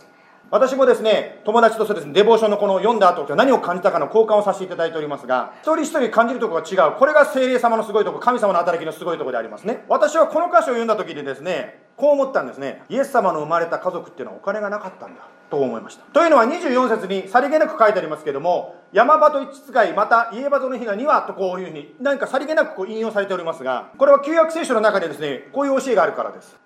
[0.51, 6.97] 私もですね友達とそうですねデボーションのこの読んだ後何を感じたかの交換をさせていただいておりますが一人一人感じるところが違う。
[6.97, 9.85] これが精霊様のすごいところ神様の働きのすごいところでありますね。
[9.87, 12.83] 私はこの箇所を読んだ時にですねこう思ったんですね。
[12.89, 15.21] イエス様の生まれた家族っていうのはお金がなかったんだ
[15.51, 16.03] と思いました。
[16.13, 26.57] というのは24節にさりげなく書いてありますけども山場と一使いまた家場との日が2はとこういうふうに何かさりげなくこう引用されておりますがこれは旧約聖書の中でですねこういう教えがあるからです。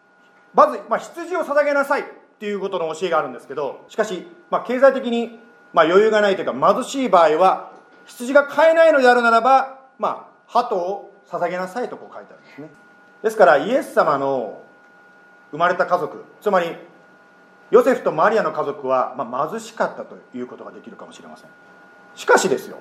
[0.54, 2.04] まず、まあ、羊を捧げなさい。
[2.44, 5.40] っていうことの教えがあるんですけどしかし、まあ、経済的に、
[5.72, 7.72] まあ、余裕がないというか貧しい場合は
[8.06, 12.70] 羊が買えないのであるならば、まあ、鳩を捧げなさいとこう書いてあるんですね。
[13.24, 14.62] ですからイエス様の
[15.52, 16.76] 生まれた家族つまり
[17.72, 21.50] ヨセフとマリアの家族は、まあ、貧しかったということができるかもしれません。
[22.14, 22.78] しかしですよ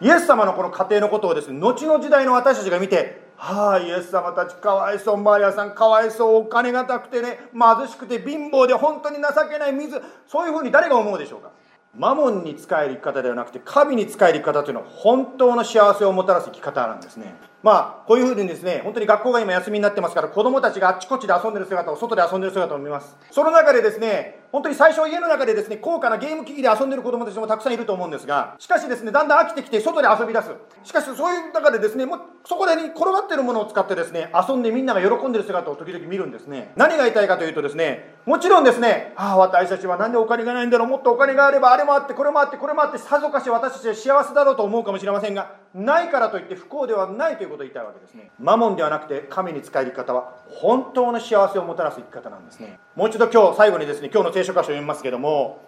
[0.00, 11.50] イエス様のこの家庭のことをですね後の時代の私たちが見てはあイエス様たちかわいそうマリアさんかわいそうお金がなくてね貧しくて貧乏で本当に情けない水そういうふうに誰が思うでしょうか？
[11.92, 17.34] マモンに仕える生き方ではなくて神に仕える生き方というのは本当の幸せをもたらす生き方なんですね。
[17.64, 23.16] まあこういうふうにですね本当に学校が今休みになってますから子供たちがあっちこっちで遊んでる姿を外で遊んでる姿を見ます。
[23.32, 30.50] その中でですね本当に最初は家の中でですね高価なゲーム機器で遊んでる子供たちもたくさんいると思うんですがしかしですねだんだん飽きてきて外で遊び出す。
[30.84, 36.72] しかしそういう中でですねもうそこで転がってるものを使ってですね遊んでみんなが喜んでる姿を時々見るんですね。
[36.76, 48.30] 何が言いたいかというとですねもちろんですねああ私たちは何でお金がないんだろうもっとお金があればあれもあってこれもあってこれもあってさぞかし私たちは幸せだろうと思うかもしれませんがないからといって不幸ではないということを言いたいわけですね。
[48.38, 52.78] マモンではなくて神に仕える方は本当の幸せをもたらす生き方なんですね。
[52.94, 55.62] もう一度今日最後にですね今日の聖書箇所読みますけども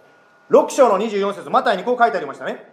[0.51, 2.73] 6章の24節マタイにこう書いてありましたね。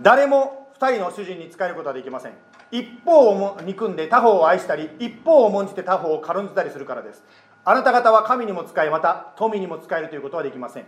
[0.00, 2.32] 誰も2人の主人に仕えることはできません。
[2.70, 7.24] 一方を憎んで他方を愛したり一方を重んじて他方を軽んじたりするからです。
[7.64, 10.84] あなた方は神にも使いまた富にも使えるということはできません。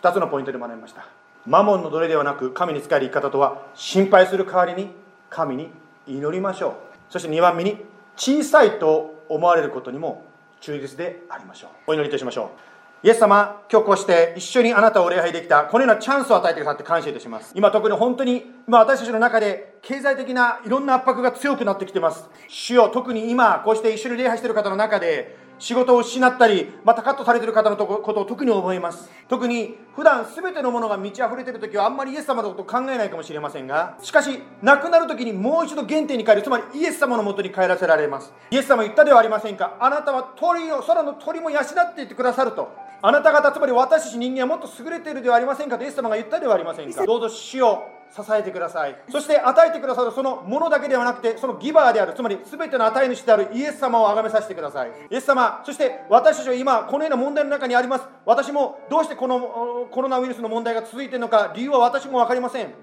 [0.00, 1.06] 2つのポイントで学びました。
[1.46, 4.90] マモンの奴隷ではなく神に仕える生き方とは心配する代わりに
[5.28, 5.70] 神に
[6.06, 6.72] 祈りましょう。
[7.10, 7.76] そして2番目に
[8.16, 10.24] 小さいと思われることにも
[10.60, 11.70] 忠実でありましょう。
[11.92, 12.69] お祈りいたしましょう。
[13.02, 17.50] イエス様今日こうして一緒にあなたを礼拝できたこのようなチャンスを与えてくださって感謝いたします。
[17.56, 22.28] 今特に本当に今私たちの中で経済的ないろんな圧迫が強くなってきてます。
[22.46, 29.08] 主よ特に今こうして一緒に礼拝している方の中で仕事を失ったりまたカットされている方のことを特に思います。
[29.30, 36.42] 特に普段全てのものが満ち溢れている時はあんまりイエス様のことを考えないかもしれませんがしかし亡くなる時にもう一度原点に帰る。
[36.42, 38.30] つまりイエス様のもとに帰らせられます。
[38.50, 39.78] イエス様言ったではありませんか。
[39.80, 42.89] あなたは鳥を空の鳥も養っていってくださると。
[43.02, 47.06] あなた方つまり私たち人間はもっと優れているではありませんかとイエス様が言ったではありませんか？
[47.06, 47.82] どうぞ死を
[48.14, 48.96] 支えてください。
[49.10, 54.90] そして与えてくださるそのものだけではなくてそのギバーであるつまり全ての与え主であるイエス様を崇めさせてください。
[55.10, 58.04] イエス様そして私たちは今このような問題の中にあります。
[58.26, 62.74] 私もどうしてこのコロナウイルスの問題が続いているのか理由は私も分かりません。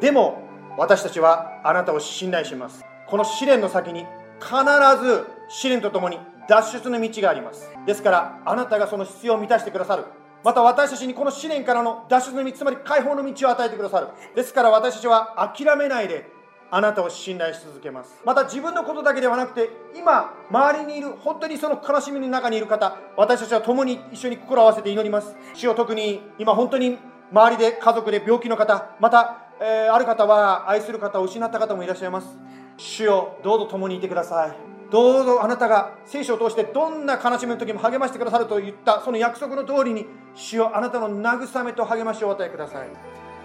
[0.00, 0.42] でも
[0.76, 2.84] 私たちはあなたを信頼します。
[3.08, 4.06] この試練の先に
[4.40, 4.54] 必
[5.02, 6.18] ず試練とともに
[6.48, 7.70] 脱出の道があります。
[7.86, 10.04] ですからあなたがその必要を満たしてくださる。
[10.42, 14.08] また私たちにこの試練からの脱出の道つまり解放の道を与えてくださる。
[14.34, 16.30] ですから私たちは諦めないで
[16.70, 18.20] あなたを信頼し続けます。
[18.24, 25.34] また自分のことだけではなくて今周りにいる本当にその悲しみの中にいる方私たちは共に一緒に心を合わせて祈ります。
[25.54, 26.98] 主を特に今本当に
[27.32, 32.36] 周りで家族で病気の方また、えー、ある方は愛する方を失った方もいらっしゃいます。
[32.76, 34.73] 主よどうぞ共にいてください。
[34.90, 42.88] どうぞあなたが聖書を通してどんな悲しみの時も励ましてくださると言ったその約束の通りに主よあなたの慰めと励ましをお与えください。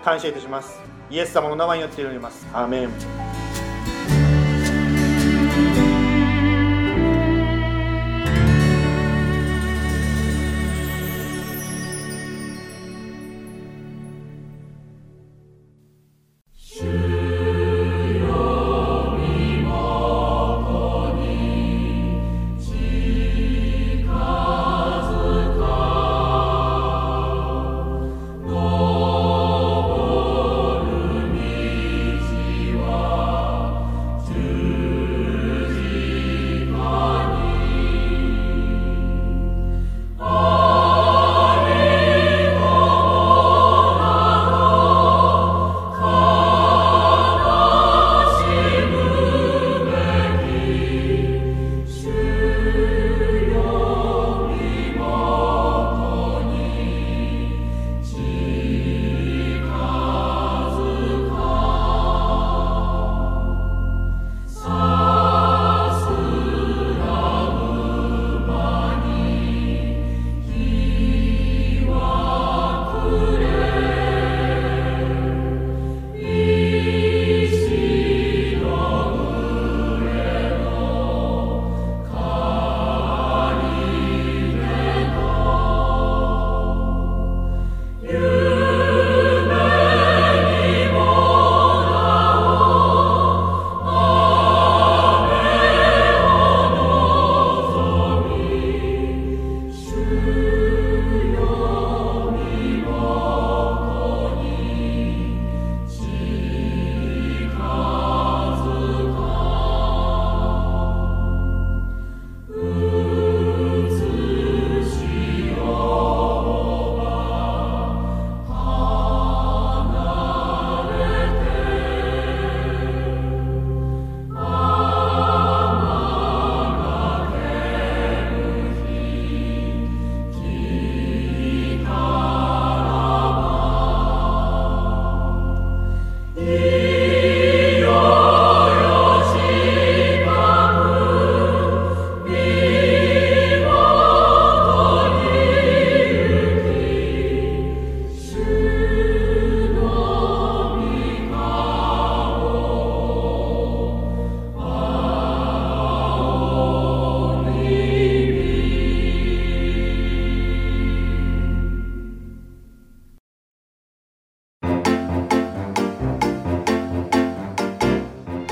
[0.03, 0.79] 感謝いたします。
[1.09, 2.47] イエス様の名前によって祈ります。
[2.53, 3.28] アーメン。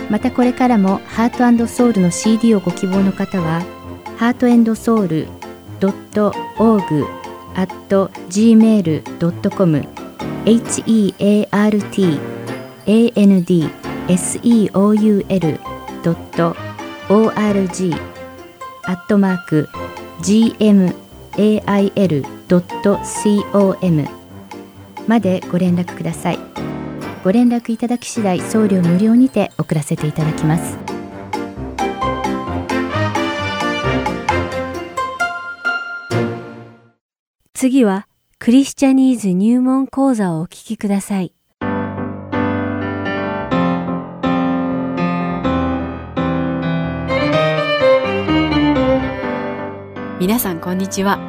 [0.09, 3.61] またこれからもハートソウルの CD をご希望の方は、
[4.17, 5.27] ハートソウル
[5.79, 7.05] .org
[7.55, 7.71] at
[8.29, 9.87] gmail.com
[10.47, 10.81] heart
[13.15, 13.45] and
[14.07, 14.87] seoul.org
[18.85, 19.67] アットマーク
[20.21, 20.93] gmail.com
[25.07, 26.66] までご連絡ください。
[27.27, 30.77] ご連絡いただき次第送料無料にて送らせていただきます。
[37.53, 38.07] 次は
[38.39, 41.33] クリスチャニーズ入門講座をお聞きください。
[50.21, 51.19] 皆さんこんにちは。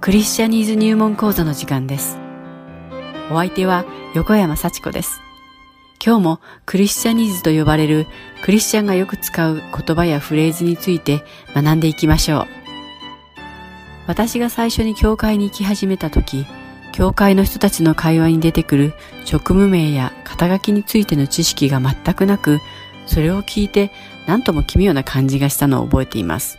[0.00, 2.18] クリスチャニーズ入門講座の時間です。
[3.30, 5.22] お相手は横山幸子です。
[6.06, 8.06] 今日もクリスチャニーズと呼ばれる
[8.44, 12.46] クリスチャンがよく使う言葉やフレーズについて学んでいきましょう。
[14.06, 16.46] 私が最初に教会に行き始めた時、
[16.92, 18.94] 教会の人たちの会話に出てくる
[19.24, 22.60] 職務名や肩書きについての知識が全くなく、
[23.06, 23.90] それを聞いて
[24.28, 26.56] 何とも奇妙な感じがしたのを覚えています。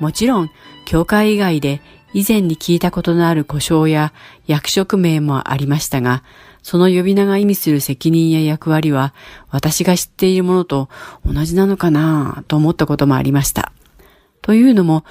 [0.00, 0.50] もちろん、
[0.86, 1.82] 教会以外で
[2.14, 4.14] 以前に聞いたことのある故障や
[4.46, 6.22] 役職名もありましたが、
[6.62, 9.14] その呼び名が意味する責任や役割は
[9.48, 10.88] 私が知っているものと
[11.26, 13.72] 同じなのかなと思ったこともありました。
[14.40, 15.04] というのも、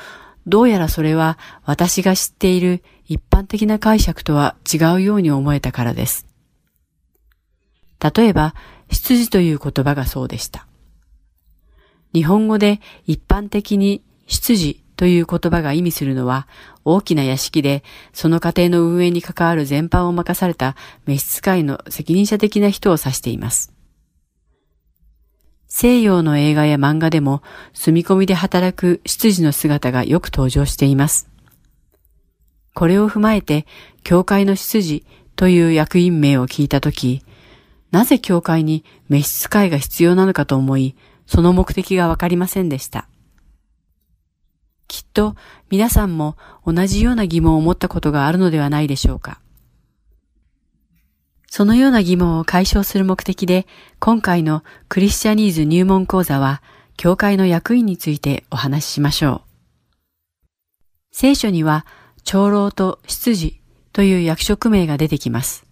[0.48, 6.26] どうやらそれは私が知っている一般的な解釈とは違うように思えたからです。
[8.02, 8.56] 例えば、
[8.92, 10.66] 執事という言葉がそうでした。
[12.14, 16.48] 日本語で一般的に執事という言葉が意味するのは、
[16.86, 17.84] 大きな屋敷で、
[18.14, 20.76] その家庭の運営に関わる全般を任された
[21.08, 23.74] 召使いの責任者的な人を指しています。
[25.66, 27.42] 西洋の映画や漫画でも、
[27.74, 31.32] 住み込みで働く執事の姿がよく登場しています。
[32.76, 33.66] これを踏まえて、
[34.04, 35.04] 教会の執事
[35.36, 37.24] という役員名を聞いたとき、
[37.90, 40.96] なぜ教会に召使いが必要なのかと思い、
[41.26, 43.08] その目的がわかりませんでした。
[44.92, 45.38] きっと
[45.70, 46.36] 皆さんも
[46.68, 49.40] 同じような疑問を持ったことがあるのではないでしょうか。
[51.48, 53.68] そのような疑問を解消する目的で、
[54.00, 56.62] 今回のクリスチャニーズ入門講座は、
[56.98, 59.42] 教会の役員についてお話ししましょう。
[61.14, 61.86] 聖書には、
[62.26, 63.62] 長老と執事
[63.94, 65.66] という役職名が出てきます。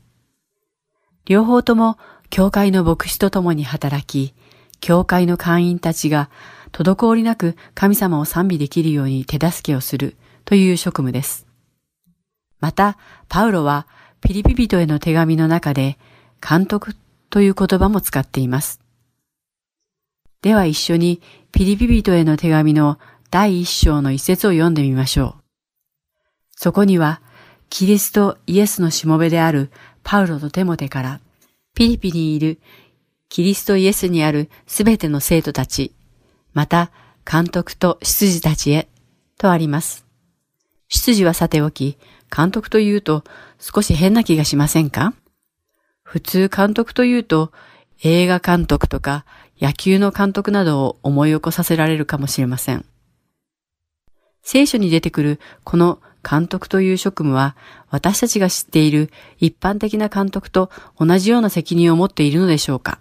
[1.25, 1.97] 両方とも、
[2.29, 4.33] 教会の牧師と共に働き、
[4.79, 6.29] 教会の会員たちが
[6.71, 10.15] 滞りなく神様を賛美できるように手助けをする
[10.45, 11.47] という職務です。
[12.59, 12.97] また、
[13.27, 13.87] パウロは
[14.21, 15.97] ピリピ人への手紙の中で
[16.47, 16.95] 監督
[17.29, 18.81] という言葉も使っています。
[20.41, 22.97] では一緒にピリピ人への手紙の
[23.31, 25.43] 第一章の一節を読んでみましょう。
[26.55, 27.21] そこには、
[27.69, 29.69] キリストイエスのしもべである
[30.03, 31.19] パウロとテモテから、
[31.75, 32.59] ピリピにいる
[33.29, 35.93] キリストイエスにあるすべての生徒たち、
[36.53, 36.91] また
[37.29, 38.87] 監督と執事たちへ
[39.37, 40.05] とあります。
[40.87, 41.97] 執事はさておき、
[42.35, 43.23] 監督というと
[43.59, 45.13] 少し変な気がしませんか？
[46.03, 47.51] 普通監督というと
[48.03, 49.25] 映画監督とか
[49.61, 52.85] 野球の監督などを思い起こさせられるかもしれません。
[54.41, 57.55] 聖書に出てくるこの監督という職務は
[57.89, 62.99] 私たちが知っている一般的な監督と同じような責任を持っているのでしょうか？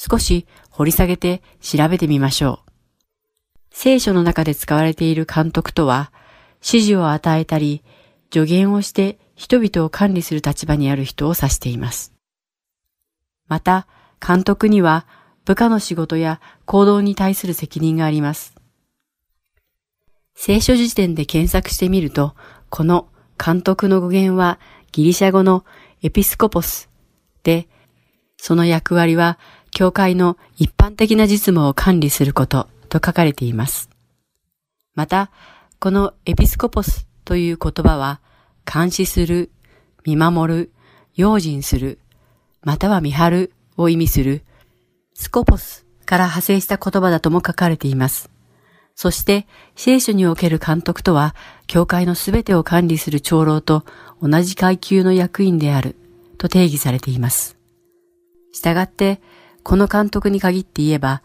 [0.00, 2.70] 少し掘り下げて調べてみましょう。
[3.72, 6.12] 聖書の中で使われている監督とは、
[6.58, 7.82] 指示を与えたり、
[8.32, 12.14] 助言をして人々を管理する立場にある人を指しています。
[13.48, 13.88] また、
[14.24, 15.06] 監督には
[15.44, 18.54] 部下の仕事や行動に対する責任があります。
[20.36, 22.36] 聖書辞典で検索してみると、
[22.70, 23.08] この
[23.44, 24.60] 監督の語源は
[24.92, 25.64] ギリシャ語の
[26.02, 26.88] エピスコポス
[27.42, 27.66] で、
[28.36, 29.38] その役割は
[29.70, 33.90] 教会の一般的な実務を管理することと書かれています。
[34.94, 35.30] また、
[35.78, 38.20] このエピスコポスという言葉は、
[38.70, 39.50] 監視する、
[40.04, 40.72] 見守る、
[41.14, 42.00] 用心する、
[42.62, 44.44] または見張るを意味する、
[45.14, 48.30] スコポスから派生した言葉だとも書かれています。
[48.94, 49.46] そして、
[49.76, 51.36] 聖書における監督とは、
[51.68, 53.84] 教会のすべてを管理する長老と
[54.20, 55.94] 同じ階級の役員である、
[56.36, 57.56] と定義されています。
[58.52, 59.20] したがって、
[59.68, 61.20] この監督に限って言えば、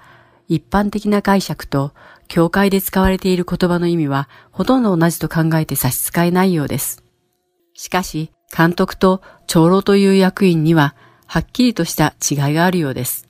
[0.49, 1.93] 一般的な解釈と
[2.27, 7.05] 教会で使われている言葉の意味はほとんど同じと考えて差し支えないようです。
[7.73, 10.93] しかし、監督と長老という役員には
[11.25, 13.29] はっきりとした違いがあるようです。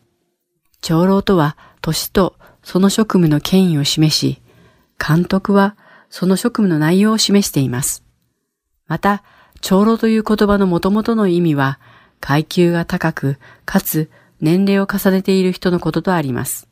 [0.82, 4.42] 長老とは年とその職務の権威を示し、
[4.98, 5.78] 監督は
[6.10, 8.04] その職務の内容を示しています。
[8.88, 9.22] また、
[9.62, 11.80] 長老という言葉の元々の意味は、
[12.20, 14.10] 階級が高く、かつ
[14.44, 16.68] 年齢を重ねている人のこととあります。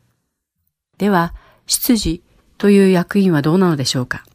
[0.97, 1.33] では、
[1.65, 2.21] 執事
[2.57, 4.25] という役員はどうなのでしょうか？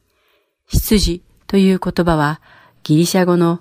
[0.69, 2.41] 執事という言葉は、
[2.83, 3.61] ギリシャ語の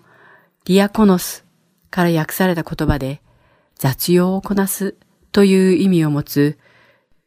[0.64, 1.44] ディアコノス
[1.92, 3.22] から訳された言葉で、
[3.78, 4.96] 雑用をこなす
[5.34, 6.58] という意味を持つ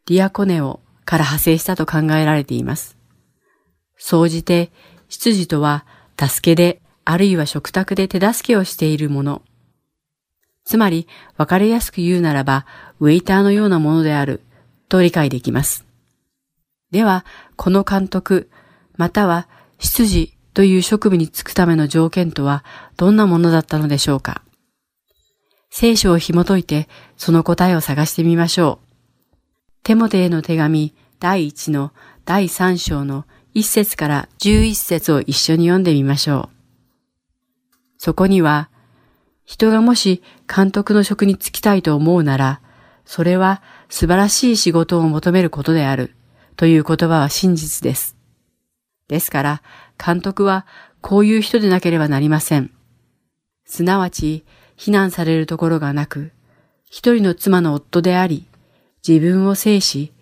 [0.06, 2.96] ディアコネオから派生したと考えられています。
[3.98, 4.72] 総じて、
[5.10, 5.84] 執事とは、
[6.18, 9.42] 助けで、あるいは食卓で手助けをしているもの。
[10.68, 11.08] つまり、
[11.38, 12.66] わかりやすく言うならば、
[13.00, 14.42] ウェイターのようなものである、
[14.90, 15.86] と理解できます。
[16.90, 17.24] では、
[17.56, 18.50] この監督、
[18.98, 19.48] または、
[19.78, 22.66] 執事という職務に就くための条件とは、
[22.98, 24.42] どんなものだったのでしょうか。
[25.70, 29.76] 聖書を紐解いて、その答えを探してみましょう。
[29.84, 31.92] テモテへの手紙第1の
[32.26, 36.56] 第3章の1節から11節を一緒に読んでみましょう。
[37.96, 38.68] そこには、
[39.48, 42.60] 人がもし監督の職に就きたいと思うなら、
[43.06, 46.14] それは素晴らしい仕事を求めることである
[46.56, 48.14] という言葉は真実です。
[49.08, 49.62] ですから、
[49.96, 50.66] 監督は
[51.00, 52.72] こういう人でなければなりません。
[53.64, 54.44] すなわち、
[54.76, 56.30] 非難されるところがなく、
[56.84, 58.46] 一人の妻の夫であり、
[59.06, 60.12] 自分を制し、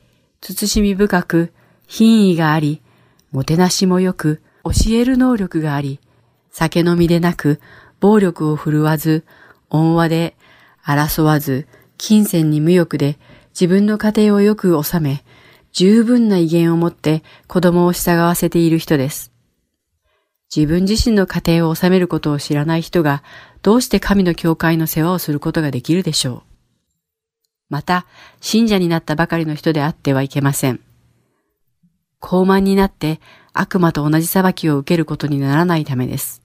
[0.40, 1.52] 慎み深く、
[1.88, 2.80] 品位があり、
[3.32, 5.98] もてなしもよく、教える能力があり、
[6.52, 7.60] 酒飲みでなく、
[8.01, 9.24] 暴力を振るわず、
[9.70, 10.36] 恩和で、
[10.84, 11.66] 争わず、
[11.99, 13.18] 金銭に無欲で、
[13.51, 15.24] 自分の家庭をよく収め、
[15.72, 19.32] 十分な威厳を持って子供を従わせている人です。
[20.55, 23.22] 自分自身の家庭を治めることを知らない人が、
[23.62, 26.42] どうして神の教会の世話をすることができるでしょう。
[27.68, 28.07] また、
[28.40, 30.80] 信者になったばかりの人であってはいけません。
[32.20, 33.20] 高慢になって
[33.53, 36.42] 悪魔と同じ裁きを受けることにならないためです。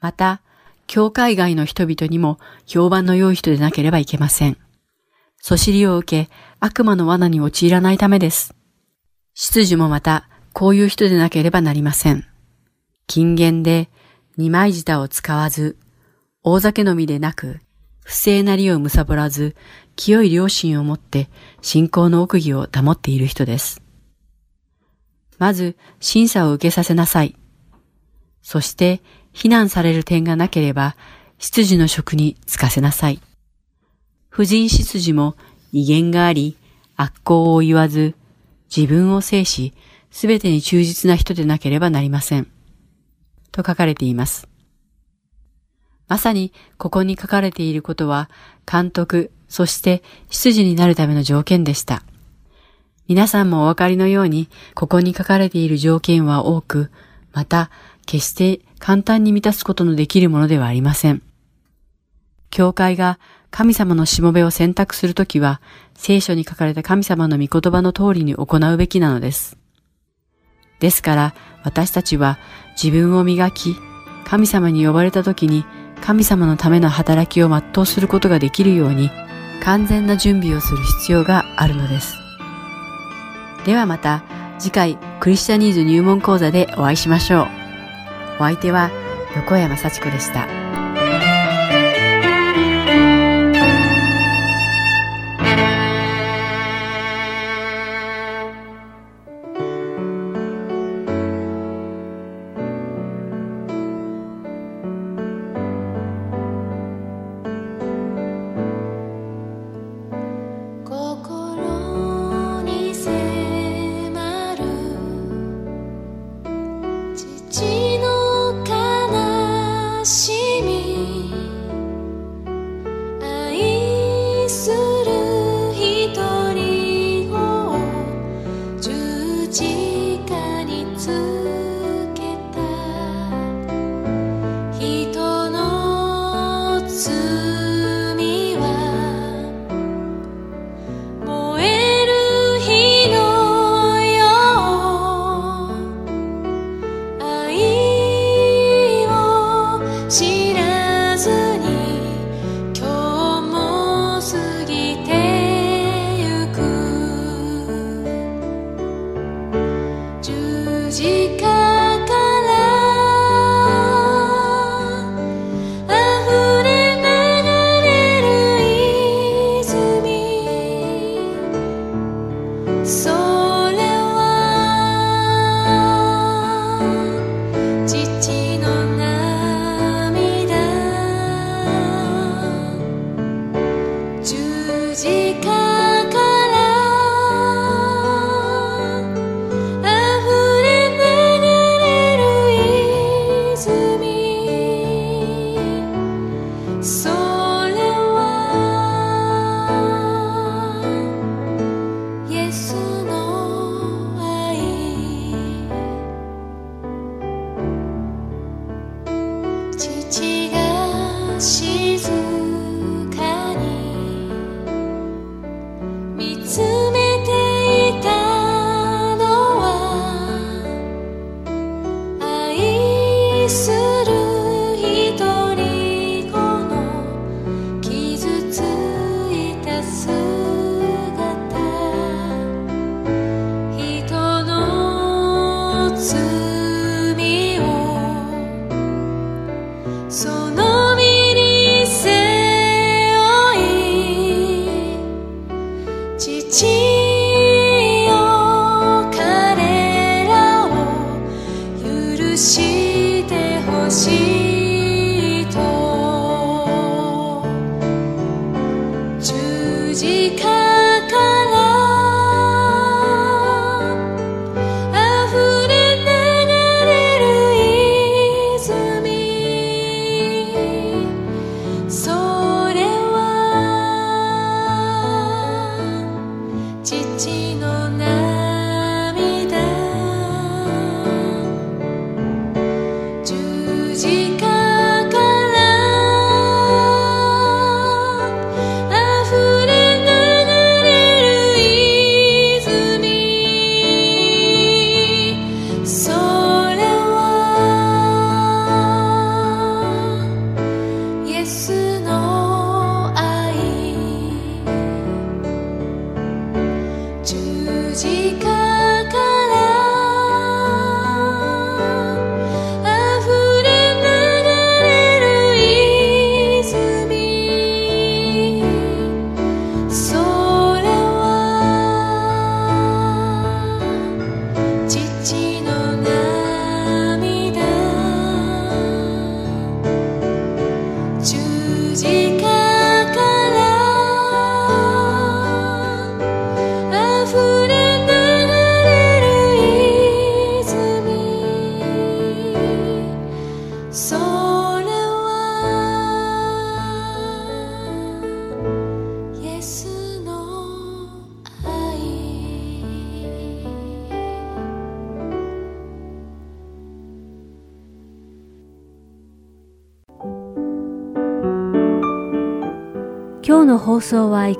[0.00, 0.40] また、
[0.86, 4.58] 教会外の人々にも評判の良い人でなければいけません。
[5.38, 6.30] そしりを受け、
[6.60, 8.54] 悪魔の罠に陥らないためです。
[9.34, 12.24] 執事もまた、こういう人でなければなりません。
[13.06, 13.90] 禁言で、
[14.36, 15.76] 二枚舌を使わず、
[16.42, 17.60] 大酒飲みでなく、
[18.04, 19.56] 不正なりを貪らず、
[19.96, 21.28] 清い良心を持って
[21.60, 23.82] 信仰の奥義を保っている人です。
[25.38, 27.36] まず、審査を受けさせなさい。
[28.42, 29.02] そして、
[29.32, 30.96] 非難される点がなければ、
[31.38, 33.20] 執事の職に就かせなさい。
[34.28, 35.36] 婦人執事も
[35.72, 36.56] 威厳があり、
[36.96, 38.14] 悪行を言わず、
[38.74, 39.74] 自分を制し、
[40.10, 42.46] すべてに忠実な人でなければなりません。
[43.50, 44.48] と書かれています。
[46.08, 48.30] まさにここに書かれていることは、
[48.70, 52.02] 監督、そして執事になるための条件でした。
[53.08, 56.90] 皆さんもお分かりのように、ここに書かれている条件は多く、
[57.32, 57.70] また、
[58.06, 61.22] 決して簡単に満たすことのできるものではありません。
[62.50, 63.18] 教会が
[63.50, 65.60] 神様のしもべを選択するときは、
[65.94, 69.58] 聖書に書かれた神様の御言葉の通りに行うべきなのです。
[70.80, 72.38] ですから、私たちは
[72.82, 73.76] 自分を磨き、
[74.24, 75.64] 神様に呼ばれたときに
[76.00, 79.10] 神様のための働きを全うすることができるように
[79.62, 82.16] 完全な準備をする必要があるのです。
[83.64, 84.24] ではまた
[84.58, 87.61] 次回クリスチャニーズ入門講座でお会いしましょう。
[88.42, 88.90] お相手は
[89.36, 90.61] 横山幸子でした。